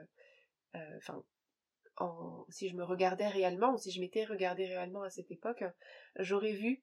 enfin, 0.96 1.22
si 2.48 2.70
je 2.70 2.74
me 2.74 2.84
regardais 2.84 3.28
réellement, 3.28 3.76
si 3.76 3.90
je 3.90 4.00
m'étais 4.00 4.24
regardée 4.24 4.66
réellement 4.66 5.02
à 5.02 5.10
cette 5.10 5.30
époque, 5.30 5.62
j'aurais 6.16 6.52
vu 6.54 6.82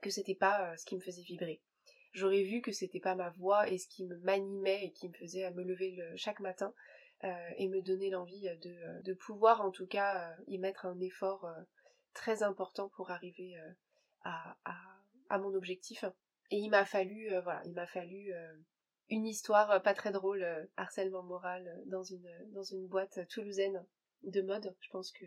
que 0.00 0.08
c'était 0.08 0.34
pas 0.34 0.74
ce 0.78 0.86
qui 0.86 0.96
me 0.96 1.02
faisait 1.02 1.22
vibrer. 1.22 1.60
J'aurais 2.12 2.42
vu 2.42 2.62
que 2.62 2.72
c'était 2.72 3.00
pas 3.00 3.14
ma 3.14 3.28
voix 3.30 3.68
et 3.68 3.76
ce 3.76 3.86
qui 3.86 4.04
me 4.06 4.16
m'animait 4.20 4.86
et 4.86 4.92
qui 4.92 5.08
me 5.10 5.14
faisait 5.14 5.50
me 5.50 5.62
lever 5.62 5.90
le, 5.90 6.16
chaque 6.16 6.40
matin. 6.40 6.72
Euh, 7.24 7.50
et 7.58 7.68
me 7.68 7.82
donner 7.82 8.08
l'envie 8.08 8.48
de, 8.62 8.70
euh, 8.70 9.02
de, 9.02 9.12
pouvoir 9.12 9.60
en 9.60 9.70
tout 9.70 9.86
cas 9.86 10.30
euh, 10.30 10.42
y 10.46 10.56
mettre 10.56 10.86
un 10.86 10.98
effort 11.00 11.46
très 12.14 12.42
important 12.42 12.88
pour 12.88 13.10
arriver 13.10 13.54
à, 14.22 14.56
à, 14.64 14.74
à, 15.28 15.38
mon 15.38 15.54
objectif. 15.54 16.04
Et 16.50 16.56
il 16.56 16.70
m'a 16.70 16.86
fallu, 16.86 17.28
voilà, 17.42 17.60
il 17.66 17.74
m'a 17.74 17.86
fallu 17.86 18.32
une 19.10 19.26
histoire 19.26 19.82
pas 19.82 19.94
très 19.94 20.12
drôle, 20.12 20.44
harcèlement 20.76 21.22
moral 21.22 21.82
dans 21.86 22.02
une, 22.02 22.28
dans 22.52 22.64
une 22.64 22.88
boîte 22.88 23.28
toulousaine 23.28 23.84
de 24.22 24.40
mode. 24.40 24.74
Je 24.80 24.88
pense 24.90 25.12
que 25.12 25.26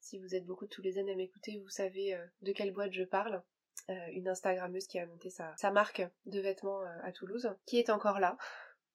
si 0.00 0.18
vous 0.18 0.34
êtes 0.34 0.46
beaucoup 0.46 0.64
de 0.64 0.70
toulousaines 0.70 1.10
à 1.10 1.14
m'écouter, 1.14 1.58
vous 1.58 1.68
savez 1.68 2.18
de 2.40 2.52
quelle 2.52 2.72
boîte 2.72 2.92
je 2.92 3.04
parle. 3.04 3.42
une 3.88 4.28
Instagrammeuse 4.28 4.88
qui 4.88 4.98
a 4.98 5.06
monté 5.06 5.30
sa, 5.30 5.54
sa 5.56 5.70
marque 5.70 6.02
de 6.26 6.40
vêtements 6.40 6.80
à 7.02 7.12
Toulouse, 7.12 7.54
qui 7.66 7.78
est 7.78 7.90
encore 7.90 8.18
là, 8.18 8.36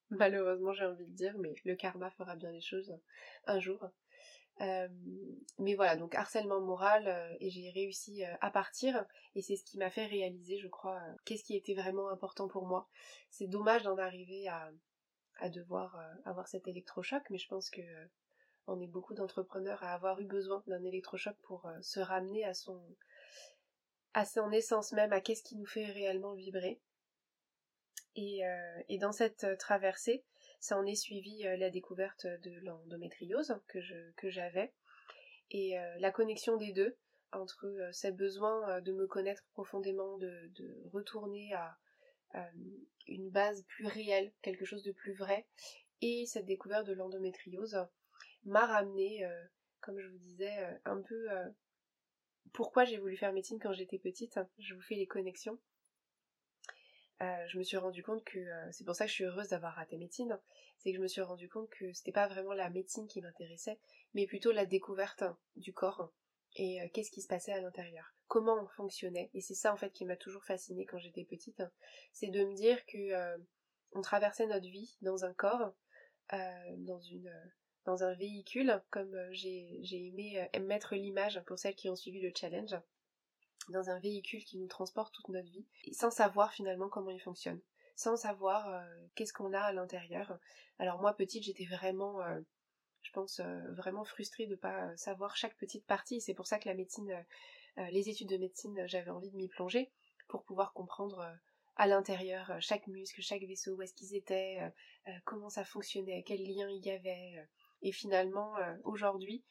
malheureusement 0.09 0.73
j'ai 0.73 0.85
envie 0.85 1.05
de 1.05 1.15
dire, 1.15 1.37
mais 1.37 1.53
le 1.65 1.75
karma 1.75 2.09
fera 2.11 2.35
bien 2.35 2.51
les 2.51 2.61
choses 2.61 2.97
un 3.45 3.59
jour. 3.59 3.89
Euh, 4.61 4.87
mais 5.59 5.75
voilà, 5.75 5.95
donc 5.95 6.15
harcèlement 6.15 6.59
moral, 6.59 7.07
euh, 7.07 7.35
et 7.39 7.49
j'ai 7.51 7.69
réussi 7.69 8.25
euh, 8.25 8.33
à 8.41 8.49
partir, 8.49 9.05
et 9.35 9.41
c'est 9.41 9.55
ce 9.55 9.63
qui 9.63 9.77
m'a 9.77 9.91
fait 9.91 10.07
réaliser, 10.07 10.57
je 10.57 10.67
crois, 10.67 10.99
qu'est-ce 11.25 11.43
qui 11.43 11.55
était 11.55 11.75
vraiment 11.75 12.09
important 12.09 12.47
pour 12.47 12.65
moi. 12.65 12.89
C'est 13.29 13.47
dommage 13.47 13.83
d'en 13.83 13.97
arriver 13.97 14.47
à, 14.47 14.71
à 15.39 15.49
devoir 15.49 15.99
avoir 16.25 16.47
cet 16.47 16.67
électrochoc, 16.67 17.23
mais 17.29 17.37
je 17.37 17.47
pense 17.47 17.69
que 17.69 17.81
on 18.65 18.81
est 18.81 18.87
beaucoup 18.87 19.13
d'entrepreneurs 19.13 19.83
à 19.83 19.93
avoir 19.93 20.19
eu 20.19 20.25
besoin 20.25 20.63
d'un 20.67 20.83
électrochoc 20.83 21.37
pour 21.43 21.69
se 21.81 21.99
ramener 21.99 22.43
à 22.43 22.53
son 22.53 22.81
à 24.13 24.25
son 24.25 24.51
essence 24.51 24.93
même, 24.93 25.13
à 25.13 25.21
qu'est-ce 25.21 25.43
qui 25.43 25.55
nous 25.55 25.67
fait 25.67 25.85
réellement 25.85 26.33
vibrer. 26.33 26.81
Euh, 28.17 28.81
et, 28.89 28.97
dans 28.97 29.11
cette 29.11 29.43
euh, 29.43 29.55
traversée, 29.55 30.23
ça 30.59 30.77
en 30.77 30.85
est 30.85 30.95
suivi 30.95 31.45
euh, 31.45 31.57
la 31.57 31.69
découverte 31.69 32.25
de 32.25 32.59
l'endométriose 32.61 33.59
que 33.67 34.29
j'avais 34.29 34.73
et 35.51 35.77
la 35.99 36.11
connexion 36.11 36.57
des 36.57 36.73
deux 36.73 36.97
entre 37.31 37.89
ce 37.93 38.09
besoin 38.09 38.81
de 38.81 38.91
me 38.91 39.07
connaître 39.07 39.45
profondément, 39.53 40.17
de, 40.17 40.51
de 40.55 40.75
retourner 40.91 41.53
à 41.53 41.77
une 43.07 43.29
base 43.29 43.63
plus 43.63 43.87
réelle, 43.87 44.33
quelque 44.41 44.65
chose 44.65 44.83
de 44.83 44.91
plus 44.91 45.13
vrai, 45.13 45.47
et 46.01 46.25
cette 46.25 46.43
découverte 46.43 46.85
de 46.85 46.91
l'endométriose 46.91 47.77
m'a 48.43 48.65
ramené, 48.65 49.25
comme 49.79 50.01
je 50.01 50.09
vous 50.09 50.17
disais, 50.17 50.51
un 50.83 51.01
peu 51.01 51.29
pourquoi 52.51 52.83
j'ai 52.83 52.97
voulu 52.97 53.15
faire 53.15 53.31
médecine 53.31 53.59
quand 53.59 53.71
j'étais 53.71 53.99
petite. 53.99 54.37
Je 54.57 54.73
vous 54.73 54.81
fais 54.81 54.95
les 54.95 55.07
connexions. 55.07 55.57
Euh, 57.21 57.47
je 57.47 57.57
me 57.57 57.63
suis 57.63 57.77
rendu 57.77 58.03
compte 58.03 58.23
que 58.23 58.37
euh, 58.37 58.71
c'est 58.71 58.83
pour 58.83 58.95
ça 58.95 59.05
que 59.05 59.09
je 59.09 59.15
suis 59.15 59.23
heureuse 59.23 59.47
d'avoir 59.47 59.73
raté 59.73 59.97
médecine, 59.97 60.39
c'est 60.77 60.91
que 60.91 60.97
je 60.97 61.01
me 61.01 61.07
suis 61.07 61.21
rendu 61.21 61.49
compte 61.49 61.69
que 61.71 61.91
c'était 61.93 62.11
pas 62.11 62.27
vraiment 62.27 62.53
la 62.53 62.69
médecine 62.69 63.07
qui 63.07 63.21
m'intéressait, 63.21 63.79
mais 64.13 64.27
plutôt 64.27 64.51
la 64.51 64.67
découverte 64.67 65.23
du 65.55 65.73
corps 65.73 66.11
et 66.55 66.79
euh, 66.81 66.87
qu'est-ce 66.93 67.09
qui 67.09 67.21
se 67.21 67.27
passait 67.27 67.53
à 67.53 67.61
l'intérieur, 67.61 68.13
comment 68.27 68.61
on 68.61 68.67
fonctionnait. 68.67 69.31
Et 69.33 69.41
c'est 69.41 69.55
ça 69.55 69.73
en 69.73 69.77
fait 69.77 69.91
qui 69.91 70.05
m'a 70.05 70.15
toujours 70.15 70.43
fascinée 70.43 70.85
quand 70.85 70.99
j'étais 70.99 71.25
petite, 71.25 71.63
c'est 72.13 72.27
de 72.27 72.43
me 72.43 72.53
dire 72.53 72.85
que 72.85 73.37
on 73.93 74.01
traversait 74.01 74.45
notre 74.45 74.69
vie 74.69 74.95
dans 75.01 75.25
un 75.25 75.33
corps, 75.33 75.73
dans 76.31 76.99
une 76.99 77.31
dans 77.85 78.03
un 78.03 78.13
véhicule, 78.13 78.81
comme 78.89 79.15
j'ai 79.31 79.81
aimé 79.91 80.47
mettre 80.61 80.95
l'image 80.95 81.41
pour 81.45 81.57
celles 81.57 81.75
qui 81.75 81.89
ont 81.89 81.95
suivi 81.95 82.21
le 82.21 82.31
challenge 82.35 82.75
dans 83.69 83.89
un 83.89 83.99
véhicule 83.99 84.43
qui 84.43 84.57
nous 84.57 84.67
transporte 84.67 85.13
toute 85.13 85.29
notre 85.29 85.49
vie, 85.49 85.65
sans 85.91 86.11
savoir 86.11 86.53
finalement 86.53 86.89
comment 86.89 87.11
il 87.11 87.19
fonctionne, 87.19 87.59
sans 87.95 88.15
savoir 88.15 88.69
euh, 88.69 88.81
qu'est-ce 89.15 89.33
qu'on 89.33 89.53
a 89.53 89.59
à 89.59 89.73
l'intérieur. 89.73 90.39
Alors 90.79 91.01
moi 91.01 91.13
petite 91.13 91.43
j'étais 91.43 91.65
vraiment, 91.65 92.21
euh, 92.21 92.39
je 93.01 93.11
pense, 93.11 93.39
euh, 93.39 93.71
vraiment 93.73 94.03
frustrée 94.03 94.47
de 94.47 94.55
pas 94.55 94.95
savoir 94.95 95.35
chaque 95.35 95.57
petite 95.57 95.85
partie. 95.85 96.21
C'est 96.21 96.33
pour 96.33 96.47
ça 96.47 96.59
que 96.59 96.69
la 96.69 96.75
médecine, 96.75 97.25
les 97.91 98.09
études 98.09 98.29
de 98.29 98.37
médecine, 98.37 98.87
j'avais 98.87 99.11
envie 99.11 99.29
de 99.29 99.35
m'y 99.35 99.47
plonger 99.47 99.91
pour 100.27 100.43
pouvoir 100.43 100.73
comprendre 100.73 101.23
à 101.75 101.85
l'intérieur 101.85 102.53
chaque 102.59 102.87
muscle, 102.87 103.21
chaque 103.21 103.43
vaisseau, 103.43 103.75
où 103.75 103.81
est-ce 103.83 103.93
qu'ils 103.93 104.15
étaient, 104.15 104.59
comment 105.25 105.49
ça 105.49 105.63
fonctionnait, 105.63 106.23
quel 106.25 106.41
lien 106.41 106.67
il 106.69 106.83
y 106.83 106.89
avait. 106.89 107.47
Et 107.83 107.91
finalement, 107.91 108.55
aujourd'hui, 108.83 109.43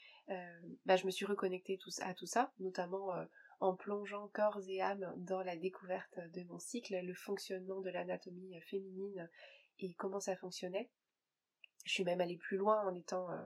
bah, 0.85 0.97
je 0.97 1.07
me 1.07 1.13
suis 1.13 1.25
reconnectée 1.25 1.79
à 2.01 2.15
tout 2.15 2.27
ça, 2.27 2.53
notamment 2.59 3.15
en 3.61 3.75
plongeant 3.75 4.29
corps 4.29 4.61
et 4.69 4.81
âme 4.81 5.13
dans 5.17 5.43
la 5.43 5.57
découverte 5.57 6.19
de 6.35 6.43
mon 6.45 6.59
cycle, 6.59 6.95
le 6.95 7.15
fonctionnement 7.15 7.81
de 7.81 7.91
l'anatomie 7.91 8.61
féminine 8.63 9.29
et 9.79 9.95
comment 9.95 10.21
ça 10.21 10.37
fonctionnait. 10.37 10.91
Je 11.85 11.93
suis 11.93 12.05
même 12.05 12.21
allée 12.21 12.37
plus 12.37 12.57
loin 12.57 12.83
en 12.87 12.95
étant 12.95 13.31
euh, 13.31 13.43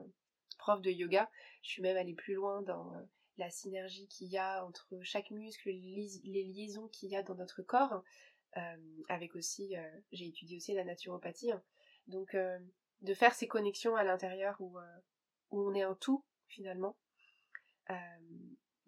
prof 0.57 0.81
de 0.81 0.89
yoga, 0.89 1.29
je 1.61 1.69
suis 1.69 1.81
même 1.81 1.97
allée 1.97 2.15
plus 2.15 2.33
loin 2.33 2.61
dans 2.63 2.93
euh, 2.95 3.01
la 3.37 3.49
synergie 3.49 4.07
qu'il 4.07 4.27
y 4.27 4.37
a 4.37 4.65
entre 4.65 4.99
chaque 5.03 5.31
muscle, 5.31 5.69
les, 5.69 6.43
liaisons 6.43 6.87
qu'il 6.89 7.09
y 7.09 7.15
a 7.15 7.23
dans 7.23 7.35
notre 7.35 7.61
corps, 7.61 8.03
euh, 8.57 9.01
avec 9.07 9.35
aussi, 9.35 9.73
j'ai 10.11 10.27
étudié 10.27 10.57
aussi 10.57 10.73
la 10.73 10.83
naturopathie, 10.83 11.51
hein. 11.51 11.63
donc 12.07 12.35
de 12.35 13.13
faire 13.13 13.33
ces 13.33 13.47
connexions 13.47 13.95
à 13.95 14.03
l'intérieur 14.03 14.57
où 14.59 14.77
on 15.51 15.73
est 15.73 15.81
un 15.81 15.95
tout 15.95 16.25
finalement, 16.47 16.97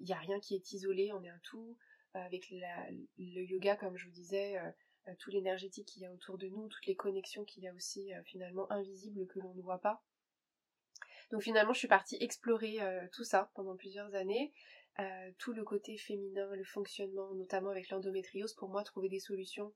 il 0.03 0.07
n'y 0.07 0.13
a 0.13 0.17
rien 0.19 0.39
qui 0.39 0.53
est 0.53 0.73
isolé, 0.73 1.11
on 1.13 1.23
est 1.23 1.29
un 1.29 1.39
tout. 1.43 1.77
Euh, 2.15 2.19
avec 2.19 2.51
le 2.51 3.41
yoga, 3.41 3.75
comme 3.75 3.97
je 3.97 4.05
vous 4.05 4.11
disais, 4.11 4.57
euh, 4.57 4.71
euh, 5.07 5.15
tout 5.17 5.31
l'énergétique 5.31 5.87
qu'il 5.87 6.03
y 6.03 6.05
a 6.05 6.11
autour 6.11 6.37
de 6.37 6.47
nous, 6.47 6.67
toutes 6.67 6.85
les 6.85 6.95
connexions 6.95 7.43
qu'il 7.43 7.63
y 7.63 7.67
a 7.67 7.73
aussi 7.73 8.11
finalement 8.25 8.71
invisibles 8.71 9.25
que 9.27 9.39
l'on 9.39 9.53
ne 9.53 9.61
voit 9.61 9.79
pas. 9.79 10.03
Donc 11.31 11.41
finalement, 11.41 11.73
je 11.73 11.79
suis 11.79 11.87
partie 11.87 12.17
explorer 12.21 12.77
tout 13.11 13.23
ça 13.23 13.49
pendant 13.55 13.75
plusieurs 13.75 14.13
années. 14.13 14.53
tout 15.39 15.51
le 15.53 15.63
côté 15.63 15.97
féminin, 15.97 16.55
le 16.55 16.63
fonctionnement, 16.63 17.33
notamment 17.33 17.71
avec 17.71 17.89
l'endométriose, 17.89 18.53
pour 18.53 18.69
moi, 18.69 18.83
trouver 18.83 19.09
des 19.09 19.19
solutions 19.19 19.73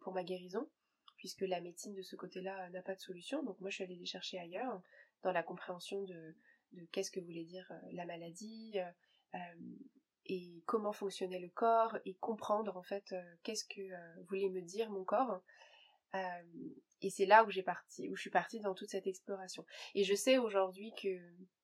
pour 0.00 0.12
ma 0.12 0.24
guérison, 0.24 0.68
puisque 1.16 1.42
la 1.42 1.60
médecine 1.60 1.94
de 1.94 2.02
ce 2.02 2.16
côté-là 2.16 2.68
n'a 2.70 2.82
pas 2.82 2.94
de 2.94 3.00
solution. 3.00 3.42
Donc 3.44 3.60
moi, 3.60 3.70
je 3.70 3.76
suis 3.76 3.84
allée 3.84 3.96
les 3.96 4.06
chercher 4.06 4.38
ailleurs, 4.38 4.82
dans 5.22 5.32
la 5.32 5.44
compréhension 5.44 6.02
de, 6.02 6.34
qu'est-ce 6.90 7.12
que 7.12 7.20
voulait 7.20 7.44
dire 7.44 7.72
la 7.92 8.04
maladie, 8.04 8.74
et 10.26 10.62
comment 10.66 10.92
fonctionnait 10.92 11.40
le 11.40 11.48
corps 11.48 11.98
et 12.04 12.14
comprendre 12.14 12.76
en 12.76 12.82
fait 12.82 13.12
euh, 13.12 13.22
qu'est-ce 13.42 13.64
que 13.64 13.80
euh, 13.80 14.22
voulait 14.28 14.48
me 14.48 14.60
dire 14.60 14.90
mon 14.90 15.04
corps. 15.04 15.42
et 17.00 17.10
c'est 17.10 17.26
là 17.26 17.44
où 17.44 17.50
j'ai 17.50 17.62
parti, 17.62 18.08
où 18.08 18.16
je 18.16 18.20
suis 18.20 18.30
partie 18.30 18.60
dans 18.60 18.74
toute 18.74 18.90
cette 18.90 19.06
exploration. 19.06 19.64
Et 19.94 20.04
je 20.04 20.14
sais 20.14 20.38
aujourd'hui 20.38 20.92
que 21.00 21.08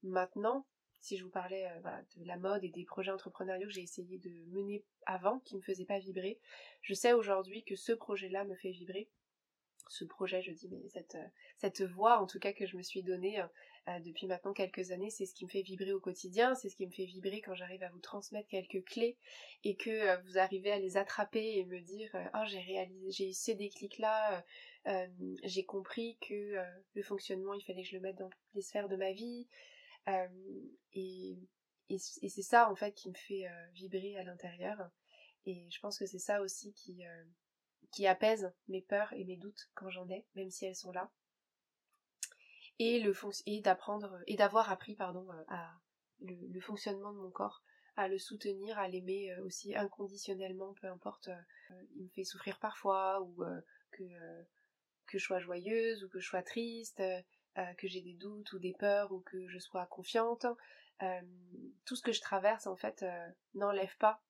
maintenant, 0.02 0.66
si 1.00 1.16
je 1.16 1.24
vous 1.24 1.30
parlais 1.30 1.70
de 2.16 2.24
la 2.24 2.38
mode 2.38 2.64
et 2.64 2.70
des 2.70 2.84
projets 2.84 3.12
entrepreneuriaux 3.12 3.68
que 3.68 3.74
j'ai 3.74 3.82
essayé 3.82 4.18
de 4.18 4.30
mener 4.50 4.84
avant, 5.06 5.38
qui 5.40 5.54
me 5.54 5.60
faisaient 5.60 5.84
pas 5.84 5.98
vibrer, 5.98 6.40
je 6.80 6.94
sais 6.94 7.12
aujourd'hui 7.12 7.62
que 7.62 7.76
ce 7.76 7.92
projet-là 7.92 8.44
me 8.44 8.56
fait 8.56 8.70
vibrer 8.70 9.08
ce 9.88 10.04
projet, 10.04 10.42
je 10.42 10.52
dis, 10.52 10.68
mais 10.68 10.88
cette, 10.88 11.16
cette 11.56 11.82
voix 11.82 12.20
en 12.20 12.26
tout 12.26 12.38
cas 12.38 12.52
que 12.52 12.66
je 12.66 12.76
me 12.76 12.82
suis 12.82 13.02
donnée 13.02 13.40
euh, 13.88 13.98
depuis 14.00 14.26
maintenant 14.26 14.52
quelques 14.52 14.90
années, 14.90 15.10
c'est 15.10 15.24
ce 15.24 15.34
qui 15.34 15.44
me 15.44 15.50
fait 15.50 15.62
vibrer 15.62 15.92
au 15.92 16.00
quotidien, 16.00 16.54
c'est 16.54 16.68
ce 16.68 16.76
qui 16.76 16.86
me 16.86 16.92
fait 16.92 17.04
vibrer 17.04 17.40
quand 17.40 17.54
j'arrive 17.54 17.82
à 17.82 17.88
vous 17.88 18.00
transmettre 18.00 18.48
quelques 18.48 18.84
clés 18.84 19.16
et 19.64 19.76
que 19.76 19.90
euh, 19.90 20.16
vous 20.24 20.38
arrivez 20.38 20.72
à 20.72 20.78
les 20.78 20.96
attraper 20.96 21.58
et 21.58 21.64
me 21.64 21.80
dire 21.80 22.10
oh 22.34 22.44
j'ai 22.46 22.60
réalisé, 22.60 23.10
j'ai 23.10 23.28
eu 23.30 23.32
ces 23.32 23.54
déclics 23.54 23.98
là, 23.98 24.44
j'ai 25.44 25.64
compris 25.64 26.18
que 26.20 26.56
le 26.94 27.02
fonctionnement 27.02 27.54
il 27.54 27.62
fallait 27.62 27.82
que 27.82 27.88
je 27.88 27.96
le 27.96 28.00
mette 28.00 28.16
dans 28.16 28.30
les 28.54 28.62
sphères 28.62 28.88
de 28.88 28.96
ma 28.96 29.12
vie 29.12 29.46
et, 30.94 31.38
c'est 31.98 32.42
ça 32.42 32.70
en 32.70 32.74
fait 32.74 32.92
qui 32.92 33.08
me 33.08 33.14
fait 33.14 33.46
vibrer 33.74 34.16
à 34.16 34.24
l'intérieur. 34.24 34.90
Et 35.46 35.66
je 35.70 35.80
pense 35.80 35.98
que 35.98 36.06
c'est 36.06 36.18
ça 36.18 36.42
aussi 36.42 36.72
qui 36.72 37.02
qui 37.90 38.06
apaise 38.06 38.52
mes 38.68 38.82
peurs 38.82 39.12
et 39.12 39.24
mes 39.24 39.36
doutes 39.36 39.70
quand 39.74 39.90
j'en 39.90 40.08
ai, 40.08 40.26
même 40.34 40.50
si 40.50 40.66
elles 40.66 40.76
sont 40.76 40.92
là. 40.92 41.10
Et 42.78 43.00
le 43.00 43.12
et 43.46 43.60
d'apprendre 43.60 44.20
et 44.26 44.36
d'avoir 44.36 44.70
appris 44.70 44.94
pardon 44.94 45.28
euh, 45.32 45.44
à 45.48 45.80
le, 46.20 46.60
fonctionnement 46.60 47.12
de 47.12 47.18
mon 47.18 47.30
corps 47.30 47.62
à 47.96 48.06
le 48.06 48.18
soutenir 48.18 48.78
à 48.78 48.86
l'aimer 48.86 49.32
euh, 49.32 49.44
aussi 49.44 49.74
inconditionnellement 49.74 50.74
peu 50.80 50.86
importe 50.86 51.28
euh, 51.28 51.82
il 51.96 52.04
me 52.04 52.08
fait 52.10 52.22
souffrir 52.22 52.58
parfois 52.60 53.20
ou 53.20 53.44
que 53.90 54.04
je 55.08 55.18
sois 55.18 55.40
joyeuse 55.40 56.04
ou 56.04 56.08
que 56.08 56.20
je 56.20 56.28
sois 56.28 56.42
triste 56.42 57.02
que 57.76 57.88
j'ai 57.88 58.00
des 58.00 58.14
doutes 58.14 58.52
ou 58.52 58.60
des 58.60 58.74
peurs 58.74 59.10
ou 59.10 59.20
que 59.20 59.48
je 59.48 59.58
sois 59.58 59.86
confiante 59.86 60.46
tout 61.84 61.96
ce 61.96 62.02
que 62.02 62.12
je 62.12 62.20
traverse 62.20 62.68
en 62.68 62.76
fait 62.76 63.04
n'enlève 63.54 63.96
pas 63.98 64.22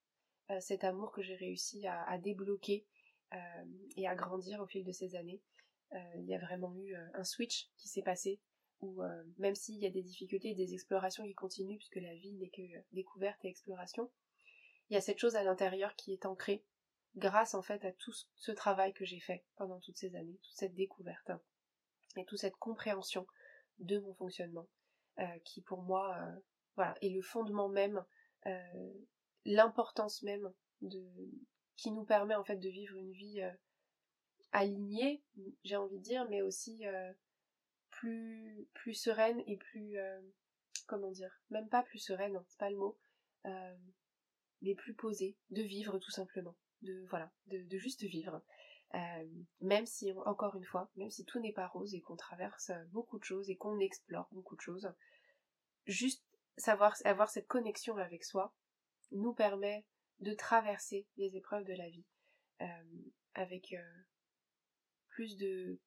cet 0.61 0.85
amour 0.85 1.13
que 1.13 1.21
j'ai 1.21 1.37
réussi 1.37 1.87
à 1.87 2.17
débloquer 2.17 2.87
et 3.97 4.09
à 4.09 4.15
grandir 4.15 4.61
au 4.61 4.67
fil 4.67 4.85
de 4.85 4.93
ces 4.93 5.15
années. 5.15 5.41
Euh, 5.95 5.99
il 6.17 6.27
y 6.27 6.35
a 6.35 6.39
vraiment 6.39 6.75
eu 6.75 6.95
euh, 6.95 7.07
un 7.15 7.25
switch 7.25 7.71
qui 7.79 7.89
s'est 7.89 8.03
passé 8.03 8.41
où 8.81 9.03
euh, 9.03 9.25
même 9.39 9.55
s'il 9.55 9.77
y 9.77 9.87
a 9.87 9.91
des 9.91 10.03
difficultés 10.03 10.51
et 10.51 10.55
des 10.55 10.75
explorations 10.75 11.25
qui 11.25 11.35
continuent, 11.35 11.79
puisque 11.79 11.97
la 11.97 12.15
vie 12.15 12.35
n'est 12.35 12.51
que 12.51 12.63
découverte 12.93 13.45
et 13.45 13.49
exploration, 13.49 14.11
il 14.91 14.95
y 14.95 14.97
a 14.97 15.01
cette 15.01 15.19
chose 15.19 15.37
à 15.37 15.43
l'intérieur 15.43 15.97
qui 15.97 16.13
est 16.13 16.27
ancrée 16.27 16.65
grâce 17.17 17.55
en 17.55 17.63
fait 17.63 17.85
à 17.85 17.93
tout 17.93 18.13
ce 18.37 18.53
travail 18.53 18.93
que 18.93 19.05
j'ai 19.05 19.19
fait 19.19 19.45
pendant 19.57 19.81
toutes 19.81 19.97
ces 19.97 20.15
années, 20.15 20.39
toute 20.43 20.57
cette 20.57 20.75
découverte 20.75 21.33
et 22.17 22.25
toute 22.27 22.39
cette 22.39 22.57
compréhension 22.57 23.27
de 23.79 23.99
mon 23.99 24.15
fonctionnement, 24.15 24.69
qui 25.45 25.63
pour 25.63 25.83
moi 25.83 26.17
voilà 26.77 26.95
est 27.01 27.09
le 27.09 27.23
fondement 27.23 27.69
même, 27.69 28.05
l'importance 29.45 30.23
même 30.23 30.53
de 30.83 31.03
qui 31.79 31.91
nous 31.93 32.05
permet 32.05 32.35
en 32.35 32.45
fait 32.45 32.57
de 32.57 32.69
vivre 32.69 32.97
une 32.97 33.13
vie 33.13 33.41
alignée, 34.53 35.23
j'ai 35.65 35.77
envie 35.77 35.99
de 35.99 36.03
dire, 36.03 36.27
mais 36.29 36.43
aussi 36.43 36.87
euh, 36.87 37.13
plus, 37.91 38.95
sereine 38.95 39.43
et 39.47 39.57
plus, 39.57 39.99
euh, 39.99 40.21
comment 40.87 41.11
dire, 41.11 41.33
même 41.51 41.69
pas 41.69 41.83
plus 41.83 41.99
sereine, 41.99 42.37
hein, 42.37 42.45
c'est 42.49 42.59
pas 42.59 42.71
le 42.71 42.77
mot, 42.77 42.99
euh, 43.47 43.77
mais 44.63 44.75
plus 44.75 44.95
posée, 44.95 45.37
de 45.51 45.63
vivre 45.63 45.99
tout 45.99 46.11
simplement, 46.11 46.57
de 46.83 47.05
voilà, 47.09 47.31
de 47.47 47.79
juste 47.79 48.03
vivre. 48.03 48.43
même 49.61 49.87
si, 49.87 50.13
encore 50.25 50.57
une 50.57 50.65
fois, 50.65 50.91
même 50.97 51.11
si 51.11 51.25
tout 51.25 51.41
n'est 51.41 51.53
pas 51.53 51.69
rose 51.69 51.95
et 51.95 52.01
qu'on 52.01 52.17
traverse 52.17 52.73
beaucoup 52.91 53.19
de 53.19 53.25
choses 53.25 53.51
et 53.51 53.57
qu'on 53.57 53.79
explore 53.79 54.29
beaucoup 54.33 54.57
de 54.57 54.61
choses, 54.61 54.91
juste 55.87 56.25
savoir 56.57 56.97
avoir 57.05 57.29
cette 57.29 57.47
connexion 57.47 57.97
avec 57.97 58.25
soi 58.25 58.55
nous 59.13 59.33
permet 59.33 59.87
de 60.21 60.35
traverser 60.35 61.07
les 61.17 61.37
épreuves 61.37 61.65
de 61.65 61.75
la 61.75 61.89
vie 61.89 62.05
avec 63.35 63.75
plus 65.09 65.37
de 65.37 65.79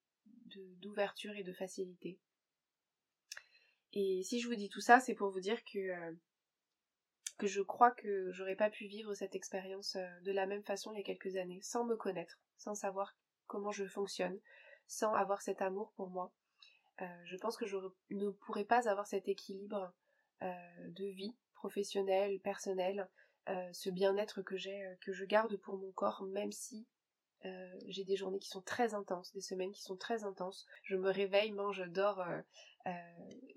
d'ouverture 0.81 1.35
et 1.35 1.43
de 1.43 1.53
facilité. 1.53 2.19
Et 3.93 4.21
si 4.23 4.39
je 4.39 4.47
vous 4.47 4.55
dis 4.55 4.69
tout 4.69 4.81
ça, 4.81 4.99
c'est 4.99 5.15
pour 5.15 5.29
vous 5.31 5.39
dire 5.39 5.63
que 5.65 5.79
euh, 5.79 6.13
que 7.37 7.47
je 7.47 7.61
crois 7.61 7.91
que 7.91 8.31
j'aurais 8.31 8.55
pas 8.55 8.69
pu 8.69 8.85
vivre 8.85 9.13
cette 9.13 9.35
expérience 9.35 9.95
euh, 9.95 10.19
de 10.21 10.31
la 10.31 10.45
même 10.45 10.63
façon 10.63 10.91
il 10.91 10.97
y 10.97 11.01
a 11.01 11.03
quelques 11.03 11.35
années, 11.37 11.59
sans 11.61 11.85
me 11.85 11.95
connaître, 11.95 12.39
sans 12.57 12.75
savoir 12.75 13.15
comment 13.47 13.71
je 13.71 13.85
fonctionne, 13.85 14.39
sans 14.87 15.13
avoir 15.13 15.41
cet 15.41 15.61
amour 15.61 15.91
pour 15.95 16.09
moi. 16.09 16.31
Euh, 17.01 17.25
je 17.25 17.37
pense 17.37 17.57
que 17.57 17.65
je 17.65 17.77
ne 18.11 18.29
pourrais 18.29 18.65
pas 18.65 18.87
avoir 18.89 19.07
cet 19.07 19.27
équilibre 19.27 19.93
de 20.41 21.05
vie 21.05 21.35
professionnel, 21.53 22.39
personnel, 23.45 23.73
ce 23.73 23.89
bien-être 23.89 24.41
que 24.41 24.57
j'ai, 24.57 24.83
que 25.01 25.11
je 25.11 25.25
garde 25.25 25.55
pour 25.57 25.77
mon 25.77 25.91
corps, 25.91 26.23
même 26.23 26.51
si 26.51 26.87
j'ai 27.87 28.03
des 28.03 28.15
journées 28.15 28.37
qui 28.37 28.49
sont 28.49 28.61
très 28.61 28.93
intenses, 28.93 29.33
des 29.33 29.41
semaines 29.41 29.71
qui 29.71 29.81
sont 29.81 29.97
très 29.97 30.23
intenses. 30.25 30.67
Je 30.83 30.95
me 30.95 31.09
réveille, 31.09 31.51
mange, 31.51 31.83
dors. 31.89 32.23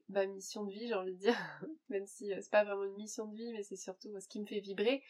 ma 0.08 0.26
mission 0.26 0.64
de 0.64 0.72
vie, 0.72 0.88
j'ai 0.88 0.94
envie 0.94 1.14
de 1.14 1.18
dire, 1.18 1.36
même 1.90 2.06
si 2.06 2.32
c'est 2.40 2.50
pas 2.50 2.64
vraiment 2.64 2.84
une 2.84 2.96
mission 2.96 3.26
de 3.26 3.36
vie, 3.36 3.52
mais 3.52 3.62
c'est 3.62 3.76
surtout 3.76 4.08
ce 4.18 4.28
qui 4.28 4.40
me 4.40 4.46
fait 4.46 4.60
vibrer. 4.60 5.02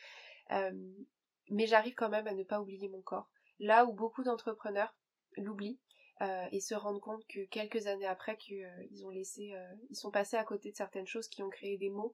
mais 1.51 1.67
j'arrive 1.67 1.95
quand 1.95 2.09
même 2.09 2.27
à 2.27 2.35
ne 2.35 2.43
pas 2.43 2.61
oublier 2.61 2.89
mon 2.89 3.03
corps. 3.03 3.31
Là 3.61 3.85
où 3.87 3.93
beaucoup 3.93 4.25
d'entrepreneurs 4.25 4.97
l'oublient, 5.37 5.79
euh, 6.23 6.47
et 6.53 6.61
se 6.61 6.75
rendre 6.77 7.01
compte 7.01 7.27
que 7.27 7.45
quelques 7.47 7.89
années 7.89 8.07
après 8.07 8.37
qu'ils 8.37 8.65
euh, 8.65 9.05
ont 9.05 9.11
laissé, 9.11 9.53
euh, 9.55 9.75
ils 9.91 9.97
sont 9.97 10.13
passés 10.13 10.37
à 10.37 10.45
côté 10.45 10.71
de 10.71 10.77
certaines 10.77 11.09
choses 11.09 11.27
qui 11.27 11.43
ont 11.43 11.51
créé 11.51 11.77
des 11.77 11.91
mots, 11.91 12.13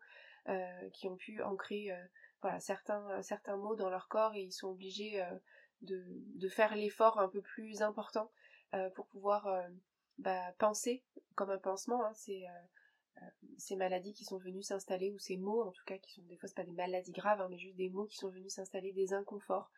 qui 0.95 1.07
ont 1.07 1.17
pu 1.17 1.41
ancrer 1.43 1.91
voilà 2.43 2.61
certains 2.61 3.23
certains 3.23 3.57
mots 3.57 3.77
dans 3.77 3.91
leur 3.91 4.09
corps 4.09 4.35
et 4.35 4.43
ils 4.43 4.53
sont 4.53 4.69
obligés 4.69 5.23
de, 5.83 6.05
de 6.07 6.49
faire 6.49 6.75
l'effort 6.75 7.19
un 7.19 7.29
peu 7.29 7.43
plus 7.43 7.83
important 7.83 8.31
pour 8.95 9.07
pouvoir 9.07 9.49
bah, 10.19 10.53
penser 10.59 11.03
comme 11.35 11.51
un 11.51 11.59
pansement. 11.59 12.05
Hein, 12.05 12.13
ces 13.59 13.77
maladies 13.77 14.15
qui 14.15 14.25
sont 14.25 14.39
venues 14.39 14.63
s'installer 14.63 15.11
ou 15.11 15.19
ces 15.19 15.37
mots 15.37 15.63
en 15.63 15.73
tout 15.73 15.85
cas 15.85 15.99
qui 15.99 16.13
sont 16.13 16.23
des 16.23 16.37
fois 16.37 16.49
pas 16.57 16.65
des 16.65 16.73
maladies 16.73 17.13
graves 17.13 17.41
hein, 17.41 17.49
mais 17.51 17.59
juste 17.59 17.77
des 17.77 17.91
mots 17.91 18.07
qui 18.07 18.17
sont 18.17 18.31
venus 18.31 18.55
s'installer 18.55 18.93
des 18.93 19.13
inconforts 19.13 19.71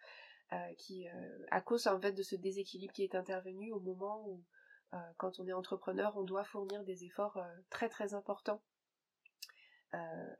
euh, 0.53 0.75
qui, 0.77 1.09
euh, 1.09 1.47
à 1.51 1.63
cause 1.63 1.87
en 1.87 1.99
fait 1.99 2.13
de 2.13 2.23
ce 2.23 2.37
déséquilibre 2.37 2.93
qui 2.93 3.05
est 3.05 3.15
intervenu 3.15 3.73
au 3.73 3.81
moment 3.81 4.23
où, 4.29 4.43
euh, 4.93 4.99
quand 5.17 5.41
on 5.41 5.47
est 5.47 5.53
entrepreneur, 5.55 6.15
on 6.19 6.25
doit 6.25 6.45
fournir 6.45 6.85
des 6.85 7.05
efforts 7.05 7.43
très 7.71 7.89
très 7.89 8.13
importants 8.13 8.61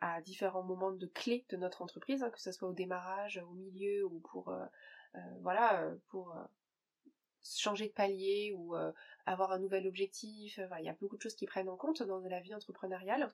à 0.01 0.21
différents 0.23 0.63
moments 0.63 0.93
de 0.93 1.07
clés 1.07 1.45
de 1.51 1.57
notre 1.57 1.83
entreprise, 1.83 2.23
hein, 2.23 2.31
que 2.31 2.41
ce 2.41 2.53
soit 2.53 2.69
au 2.69 2.73
démarrage, 2.73 3.43
au 3.47 3.55
milieu 3.55 4.05
ou 4.07 4.21
pour 4.21 4.55
voilà 5.41 5.93
pour 6.09 6.35
changer 7.43 7.89
de 7.89 7.93
palier 7.93 8.55
ou 8.57 8.75
avoir 9.27 9.53
un 9.53 9.59
nouvel 9.59 9.87
objectif. 9.87 10.59
il 10.79 10.85
y 10.85 10.89
a 10.89 10.97
beaucoup 11.01 11.17
de 11.17 11.23
choses 11.23 11.35
qui 11.35 11.47
prennent 11.47 11.69
en 11.69 11.77
compte 11.77 12.03
dans 12.03 12.21
la 12.21 12.41
vie 12.41 12.55
entrepreneuriale. 12.55 13.31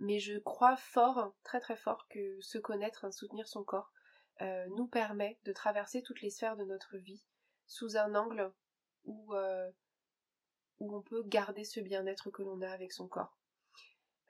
mais 0.00 0.18
je 0.18 0.38
crois 0.38 0.76
fort, 0.76 1.32
très 1.44 1.60
très 1.60 1.76
fort, 1.76 2.08
que 2.08 2.40
se 2.40 2.58
connaître, 2.58 3.04
hein, 3.04 3.12
soutenir 3.12 3.46
son 3.46 3.62
corps, 3.62 3.92
euh, 4.42 4.66
nous 4.76 4.86
permet 4.86 5.38
de 5.44 5.52
traverser 5.52 6.02
toutes 6.02 6.20
les 6.20 6.28
sphères 6.28 6.56
de 6.56 6.64
notre 6.64 6.98
vie 6.98 7.24
sous 7.66 7.96
un 7.96 8.14
angle 8.14 8.52
où, 9.06 9.34
euh, 9.34 9.70
où 10.78 10.94
on 10.94 11.00
peut 11.00 11.22
garder 11.22 11.64
ce 11.64 11.80
bien-être 11.80 12.30
que 12.30 12.42
l'on 12.42 12.60
a 12.60 12.68
avec 12.68 12.92
son 12.92 13.08
corps. 13.08 13.35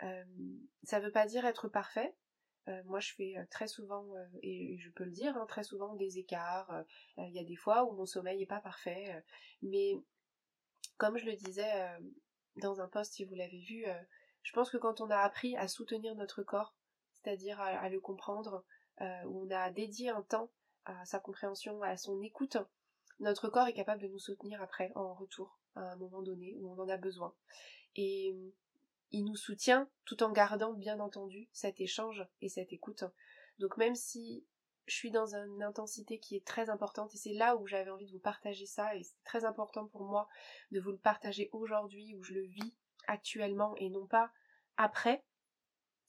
Euh, 0.02 0.24
ça 0.82 1.00
veut 1.00 1.12
pas 1.12 1.26
dire 1.26 1.44
être 1.46 1.68
parfait. 1.68 2.14
moi, 2.84 2.98
je 2.98 3.14
fais 3.14 3.36
très 3.50 3.68
souvent, 3.68 4.04
et 4.42 4.76
je 4.78 4.90
peux 4.90 5.04
le 5.04 5.12
dire, 5.12 5.36
hein, 5.36 5.46
très 5.46 5.62
souvent 5.62 5.94
des 5.94 6.18
écarts. 6.18 6.84
Il 7.16 7.32
y 7.32 7.38
a 7.38 7.44
des 7.44 7.54
fois 7.54 7.84
où 7.84 7.92
mon 7.92 8.06
sommeil 8.06 8.38
n'est 8.38 8.46
pas 8.46 8.60
parfait. 8.60 9.22
mais 9.62 9.94
comme 10.98 11.16
je 11.16 11.26
le 11.26 11.34
disais 11.34 11.72
dans 12.56 12.80
un 12.80 12.88
post, 12.88 13.14
si 13.14 13.24
vous 13.24 13.36
l'avez 13.36 13.60
vu, 13.60 13.84
je 14.42 14.52
pense 14.52 14.70
que 14.70 14.78
quand 14.78 15.00
on 15.00 15.10
a 15.10 15.18
appris 15.18 15.56
à 15.56 15.68
soutenir 15.68 16.16
notre 16.16 16.42
corps, 16.42 16.74
c'est-à-dire 17.12 17.60
à, 17.60 17.88
le 17.88 18.00
comprendre, 18.00 18.64
où 19.00 19.46
on 19.46 19.50
a 19.50 19.70
dédié 19.70 20.08
un 20.10 20.22
temps 20.22 20.50
à 20.86 21.04
sa 21.04 21.20
compréhension, 21.20 21.82
à 21.82 21.96
son 21.96 22.20
écoute, 22.22 22.56
notre 23.20 23.48
corps 23.48 23.66
est 23.66 23.74
capable 23.74 24.02
de 24.02 24.08
nous 24.08 24.18
soutenir 24.18 24.60
après, 24.62 24.92
en 24.94 25.14
retour, 25.14 25.58
à 25.74 25.92
un 25.92 25.96
moment 25.96 26.22
donné 26.22 26.54
où 26.58 26.70
on 26.70 26.78
en 26.78 26.88
a 26.88 26.96
besoin. 26.96 27.34
Et 27.94 28.34
il 29.12 29.24
nous 29.24 29.36
soutient 29.36 29.88
tout 30.04 30.22
en 30.22 30.32
gardant 30.32 30.72
bien 30.72 31.00
entendu 31.00 31.48
cet 31.52 31.80
échange 31.80 32.26
et 32.40 32.48
cette 32.48 32.72
écoute. 32.72 33.04
Donc 33.58 33.76
même 33.76 33.94
si 33.94 34.46
je 34.86 34.94
suis 34.94 35.10
dans 35.10 35.34
une 35.34 35.62
intensité 35.62 36.18
qui 36.18 36.36
est 36.36 36.46
très 36.46 36.70
importante 36.70 37.14
et 37.14 37.18
c'est 37.18 37.32
là 37.32 37.56
où 37.56 37.66
j'avais 37.66 37.90
envie 37.90 38.06
de 38.06 38.12
vous 38.12 38.20
partager 38.20 38.66
ça 38.66 38.94
et 38.94 39.02
c'est 39.02 39.22
très 39.24 39.44
important 39.44 39.86
pour 39.88 40.04
moi 40.04 40.28
de 40.70 40.80
vous 40.80 40.92
le 40.92 40.98
partager 40.98 41.48
aujourd'hui 41.52 42.14
où 42.14 42.22
je 42.22 42.34
le 42.34 42.42
vis 42.42 42.74
actuellement 43.08 43.74
et 43.76 43.90
non 43.90 44.06
pas 44.06 44.30
après 44.76 45.24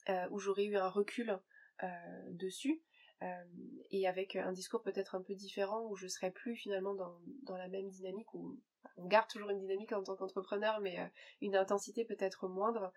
euh, 0.10 0.28
où 0.30 0.40
j'aurais 0.40 0.66
eu 0.66 0.78
un 0.78 0.90
recul 0.90 1.40
euh, 1.84 1.88
dessus. 2.32 2.82
Euh, 3.24 3.44
et 3.90 4.08
avec 4.08 4.36
un 4.36 4.52
discours 4.52 4.84
peut-être 4.84 5.16
un 5.16 5.24
peu 5.24 5.34
différent 5.34 5.88
où 5.90 5.96
je 5.96 6.06
serais 6.06 6.30
plus 6.30 6.56
finalement 6.56 6.94
dans, 6.94 7.20
dans 7.44 7.58
la 7.58 7.68
même 7.68 7.90
dynamique 7.90 8.32
où 8.36 8.60
on 8.98 9.08
garde 9.08 9.30
toujours 9.30 9.50
une 9.50 9.60
dynamique 9.60 9.92
en 9.92 10.04
tant 10.04 10.16
qu'entrepreneur 10.16 10.80
mais 10.80 11.00
euh, 11.00 11.06
une 11.42 11.56
intensité 11.56 12.06
peut-être 12.06 12.48
moindre. 12.48 12.92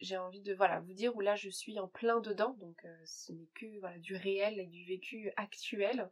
J'ai 0.00 0.16
envie 0.16 0.40
de 0.40 0.54
voilà 0.54 0.78
vous 0.78 0.92
dire 0.92 1.16
où 1.16 1.20
là 1.20 1.34
je 1.34 1.50
suis 1.50 1.80
en 1.80 1.88
plein 1.88 2.20
dedans. 2.20 2.56
Donc 2.60 2.86
ce 3.04 3.32
n'est 3.32 3.48
que 3.54 3.80
voilà 3.80 3.98
du 3.98 4.14
réel 4.14 4.60
et 4.60 4.66
du 4.66 4.84
vécu 4.84 5.32
actuel. 5.36 6.08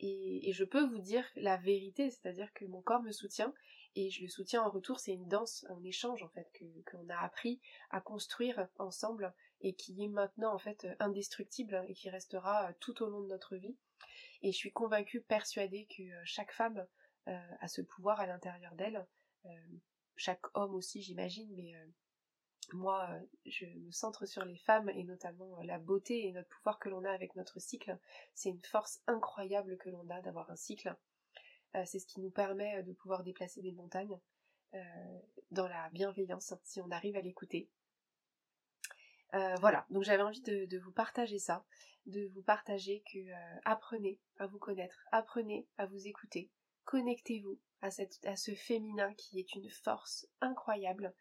Et, 0.00 0.48
et, 0.48 0.52
je 0.52 0.64
peux 0.64 0.84
vous 0.84 0.98
dire 0.98 1.24
la 1.36 1.56
vérité 1.56 2.10
c'est 2.10 2.28
à 2.28 2.32
dire 2.32 2.52
que 2.52 2.66
mon 2.66 2.82
corps 2.82 3.02
me 3.02 3.12
soutient. 3.12 3.54
Et 3.96 4.10
je 4.10 4.22
le 4.22 4.28
soutiens 4.28 4.62
en 4.62 4.70
retour. 4.70 5.00
C'est 5.00 5.14
une 5.14 5.28
danse 5.28 5.64
un 5.70 5.82
échange 5.84 6.22
en 6.22 6.28
fait 6.28 6.50
que 6.52 6.64
qu'on 6.90 7.08
a 7.08 7.16
appris 7.16 7.60
à 7.90 8.00
construire 8.00 8.68
ensemble 8.78 9.32
et 9.64 9.74
qui 9.74 10.02
est 10.02 10.08
maintenant 10.08 10.54
en 10.54 10.58
fait 10.58 10.86
indestructible 11.00 11.84
et 11.88 11.94
qui 11.94 12.10
restera 12.10 12.68
euh, 12.68 12.72
tout 12.80 13.02
au 13.02 13.08
long 13.08 13.22
de 13.22 13.28
notre 13.28 13.56
vie. 13.56 13.76
Et 14.42 14.52
je 14.52 14.56
suis 14.56 14.72
convaincue, 14.72 15.22
persuadée 15.22 15.86
que 15.86 16.02
euh, 16.02 16.22
chaque 16.24 16.52
femme 16.52 16.86
euh, 17.28 17.38
a 17.60 17.68
ce 17.68 17.82
pouvoir 17.82 18.20
à 18.20 18.26
l'intérieur 18.26 18.74
d'elle, 18.74 19.06
chaque 20.16 20.44
homme 20.54 20.74
aussi 20.74 21.02
j'imagine, 21.02 21.52
mais 21.54 21.74
moi 22.72 23.10
je 23.44 23.66
me 23.66 23.90
centre 23.90 24.24
sur 24.24 24.44
les 24.44 24.56
femmes 24.56 24.88
et 24.88 25.04
notamment 25.04 25.60
la 25.62 25.78
beauté 25.78 26.26
et 26.26 26.32
notre 26.32 26.48
pouvoir 26.48 26.78
que 26.78 26.88
l'on 26.88 27.04
a 27.04 27.10
avec 27.10 27.36
notre 27.36 27.58
cycle. 27.60 27.98
C'est 28.34 28.48
une 28.48 28.62
force 28.62 29.02
incroyable 29.06 29.76
que 29.76 29.90
l'on 29.90 30.08
a 30.08 30.22
d'avoir 30.22 30.50
un 30.50 30.56
cycle. 30.56 30.96
C'est 31.84 31.98
ce 31.98 32.06
qui 32.06 32.20
nous 32.20 32.30
permet 32.30 32.82
de 32.84 32.92
pouvoir 32.92 33.22
déplacer 33.22 33.60
des 33.60 33.72
montagnes 33.72 34.18
dans 35.50 35.68
la 35.68 35.90
bienveillance 35.90 36.54
si 36.62 36.80
on 36.80 36.90
arrive 36.90 37.16
à 37.16 37.20
l'écouter. 37.20 37.68
Euh, 39.34 39.56
voilà, 39.56 39.84
donc 39.90 40.04
j'avais 40.04 40.22
envie 40.22 40.42
de, 40.42 40.78
vous 40.78 40.92
partager 40.92 41.40
ça, 41.40 41.64
de 42.06 42.30
vous 42.34 42.42
partager 42.42 43.02
que 43.12 43.18
euh, 43.18 43.60
apprenez 43.64 44.20
à 44.38 44.46
vous 44.46 44.58
connaître, 44.58 45.04
apprenez 45.10 45.66
à 45.76 45.86
vous 45.86 46.06
écouter, 46.06 46.50
connectez-vous 46.84 47.58
à, 47.80 47.90
ce 47.90 48.54
féminin 48.54 49.12
qui 49.14 49.38
est 49.38 49.54
une 49.54 49.70
force 49.70 50.26
incroyable, 50.40 51.14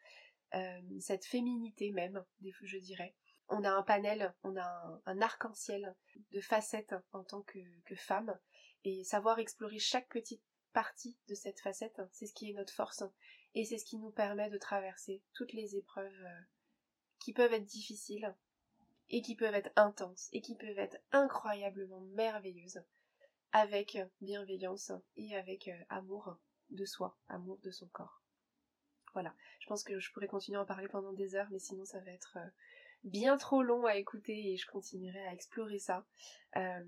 euh, 0.54 0.82
cette 1.00 1.26
féminité 1.26 1.92
même, 1.92 2.24
je 2.62 2.78
dirais. 2.78 3.16
On 3.50 3.64
a 3.64 3.72
un 3.72 3.84
panel, 3.84 4.34
on 4.44 4.56
a 4.56 5.02
un, 5.06 5.22
arc-en-ciel 5.22 5.96
de 6.32 6.42
facettes 6.42 6.96
en 7.12 7.24
tant 7.24 7.42
que, 7.42 7.60
que 7.86 7.96
femme, 7.96 8.38
et 8.86 9.04
savoir 9.04 9.40
explorer 9.40 9.80
chaque 9.80 10.10
petite 10.10 10.44
partie 10.72 11.18
de 11.28 11.36
cette 11.36 11.60
facette, 11.60 12.02
c'est 12.12 12.28
ce 12.28 12.34
qui 12.34 12.50
est 12.50 12.54
notre 12.54 12.74
force, 12.74 13.04
et 13.54 13.66
c'est 13.66 13.78
ce 13.78 13.86
qui 13.86 13.98
nous 13.98 14.12
permet 14.12 14.50
de 14.50 14.58
traverser 14.58 15.22
toutes 15.34 15.54
les 15.54 15.76
épreuves 15.76 16.26
qui 17.20 17.34
peuvent 17.34 17.54
être 17.54 17.66
difficiles 17.66 18.36
et 19.10 19.22
qui 19.22 19.36
peuvent 19.36 19.54
être 19.54 19.72
intenses 19.76 20.30
et 20.32 20.42
qui 20.42 20.56
peuvent 20.56 20.80
être 20.80 20.98
incroyablement 21.12 22.02
merveilleuses 22.16 22.84
avec 23.54 24.00
bienveillance 24.20 24.92
et 25.16 25.36
avec 25.36 25.68
euh, 25.68 25.84
amour 25.90 26.36
de 26.72 26.86
soi, 26.86 27.16
amour 27.30 27.60
de 27.64 27.70
son 27.70 27.88
corps. 27.88 28.22
Voilà, 29.14 29.34
je 29.60 29.68
pense 29.68 29.84
que 29.84 30.00
je 30.00 30.12
pourrais 30.12 30.28
continuer 30.28 30.58
à 30.58 30.64
en 30.64 30.66
parler 30.66 30.88
pendant 30.88 31.14
des 31.14 31.36
heures, 31.36 31.50
mais 31.52 31.60
sinon 31.60 31.86
ça 31.86 32.00
va 32.00 32.12
être 32.12 32.38
euh, 32.38 32.50
bien 33.04 33.38
trop 33.38 33.62
long 33.62 33.86
à 33.86 33.96
écouter 33.96 34.52
et 34.52 34.58
je 34.58 34.66
continuerai 34.66 35.24
à 35.28 35.34
explorer 35.34 35.78
ça. 35.78 36.04
Euh, 36.56 36.84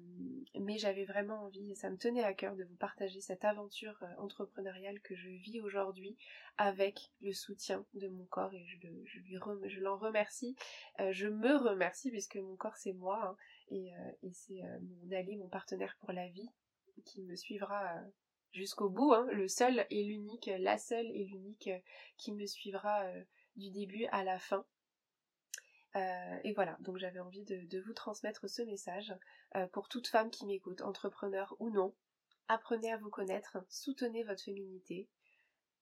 mais 0.60 0.80
j'avais 0.80 1.06
vraiment 1.06 1.44
envie, 1.44 1.72
et 1.72 1.76
ça 1.76 1.92
me 1.92 1.98
tenait 1.98 2.24
à 2.24 2.34
cœur 2.34 2.56
de 2.56 2.64
vous 2.64 2.76
partager 2.76 3.22
cette 3.22 3.46
aventure 3.46 4.04
entrepreneuriale 4.18 5.00
que 5.02 5.16
je 5.16 5.30
vis 5.30 5.60
aujourd'hui 5.62 6.18
avec 6.58 7.12
le 7.22 7.32
soutien 7.34 7.86
de 7.94 8.08
mon 8.08 8.26
corps 8.26 8.54
et 8.54 8.64
je, 8.64 8.78
lui 9.20 9.80
l'en 9.82 9.98
remercie. 9.98 10.56
Je 11.12 11.28
me 11.28 11.56
remercie 11.58 12.10
puisque 12.10 12.38
mon 12.38 12.56
corps 12.56 12.78
c'est 12.78 12.94
moi 12.94 13.24
hein, 13.24 13.38
et, 13.70 13.92
et 14.24 14.34
c'est 14.34 14.62
mon 14.82 15.12
allié, 15.12 15.36
mon 15.38 15.50
partenaire 15.50 15.98
pour 16.00 16.12
la 16.12 16.28
vie 16.30 16.50
qui 17.06 17.22
me 17.24 17.36
suivra 17.36 18.02
jusqu'au 18.52 18.90
bout, 18.90 19.14
hein, 19.14 19.28
le 19.32 19.48
seul 19.48 19.86
et 19.90 20.04
l'unique, 20.04 20.50
la 20.60 20.78
seule 20.78 21.08
et 21.08 21.26
l'unique 21.26 21.70
qui 22.18 22.32
me 22.32 22.46
suivra 22.46 23.04
du 23.56 23.70
début 23.72 24.06
à 24.12 24.24
la 24.24 24.40
fin. 24.40 24.66
Euh, 25.96 26.40
et 26.44 26.54
voilà, 26.54 26.78
donc 26.82 26.98
j'avais 26.98 27.22
envie 27.22 27.44
de, 27.44 27.80
vous 27.80 27.94
transmettre 27.94 28.50
ce 28.50 28.62
message 28.62 29.14
euh, 29.56 29.66
pour 29.68 29.88
toute 29.88 30.08
femme 30.08 30.30
qui 30.30 30.46
m'écoute, 30.46 30.82
entrepreneur 30.82 31.56
ou 31.60 31.70
non. 31.70 31.96
Apprenez 32.48 32.92
à 32.92 32.98
vous 32.98 33.10
connaître, 33.10 33.58
soutenez 33.70 34.24
votre 34.24 34.44
féminité, 34.44 35.08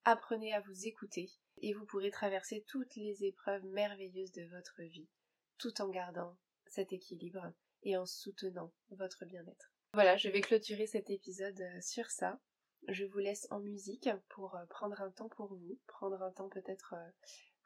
apprenez 0.06 0.54
à 0.54 0.62
vous 0.62 0.88
écouter 0.88 1.32
et 1.58 1.74
vous 1.74 1.86
pourrez 1.86 2.12
traverser 2.12 2.64
toutes 2.68 2.96
les 2.96 3.26
épreuves 3.26 3.66
merveilleuses 3.66 4.32
de 4.32 4.44
votre 4.44 4.82
vie, 4.84 5.10
tout 5.58 5.82
en 5.82 5.90
gardant 5.90 6.38
cet 6.68 6.94
équilibre 6.94 7.52
et 7.84 7.98
en 7.98 8.06
soutenant 8.06 8.72
votre 8.90 9.26
bien-être. 9.26 9.72
Voilà, 9.94 10.18
je 10.18 10.30
vais 10.30 10.42
clôturer 10.42 10.88
cet 10.88 11.10
épisode 11.10 11.60
euh, 11.62 11.82
sur 11.82 12.10
ça. 12.10 12.40
Je 12.88 13.06
vous 13.06 13.20
laisse 13.20 13.48
en 13.52 13.60
musique 13.60 14.10
pour 14.30 14.58
prendre 14.70 15.00
un 15.02 15.12
temps 15.12 15.30
pour 15.30 15.56
vous, 15.56 15.80
prendre 15.88 16.22
un 16.22 16.32
temps 16.32 16.50
peut-être 16.50 16.96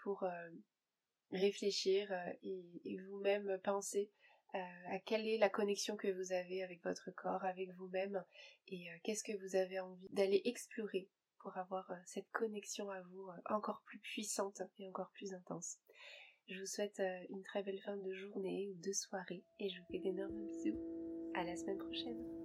pour 0.03 0.23
réfléchir 1.31 2.11
et, 2.43 2.97
vous-même 3.07 3.59
penser 3.63 4.11
à 4.53 4.99
quelle 5.07 5.27
est 5.27 5.39
la 5.39 5.49
connexion 5.49 5.97
que 5.97 6.07
vous 6.07 6.33
avez 6.33 6.61
avec 6.61 6.83
votre 6.83 7.09
corps, 7.15 7.43
avec 7.45 7.71
vous-même, 7.77 8.23
et 8.67 8.85
qu'est-ce 9.03 9.23
que 9.23 9.35
vous 9.37 9.55
avez 9.55 9.79
envie 9.79 10.07
d'aller 10.11 10.39
explorer 10.45 11.09
pour 11.39 11.57
avoir 11.57 11.91
cette 12.05 12.29
connexion 12.31 12.89
à 12.91 13.01
vous 13.01 13.27
encore 13.45 13.81
plus 13.85 13.99
puissante 13.99 14.61
et 14.77 14.87
encore 14.87 15.11
plus 15.11 15.33
intense. 15.33 15.79
Je 16.47 16.59
vous 16.59 16.65
souhaite 16.65 17.01
une 17.29 17.43
très 17.43 17.61
belle 17.61 17.81
fin 17.81 17.97
de 17.97 18.13
journée 18.13 18.69
ou 18.69 18.81
de 18.81 18.93
soirée 18.93 19.43
et 19.59 19.69
je 19.69 19.79
vous 19.79 19.87
fais 19.91 19.99
d'énormes 19.99 20.45
bisous. 20.45 20.79
À 21.35 21.43
la 21.43 21.55
semaine 21.55 21.77
prochaine. 21.77 22.36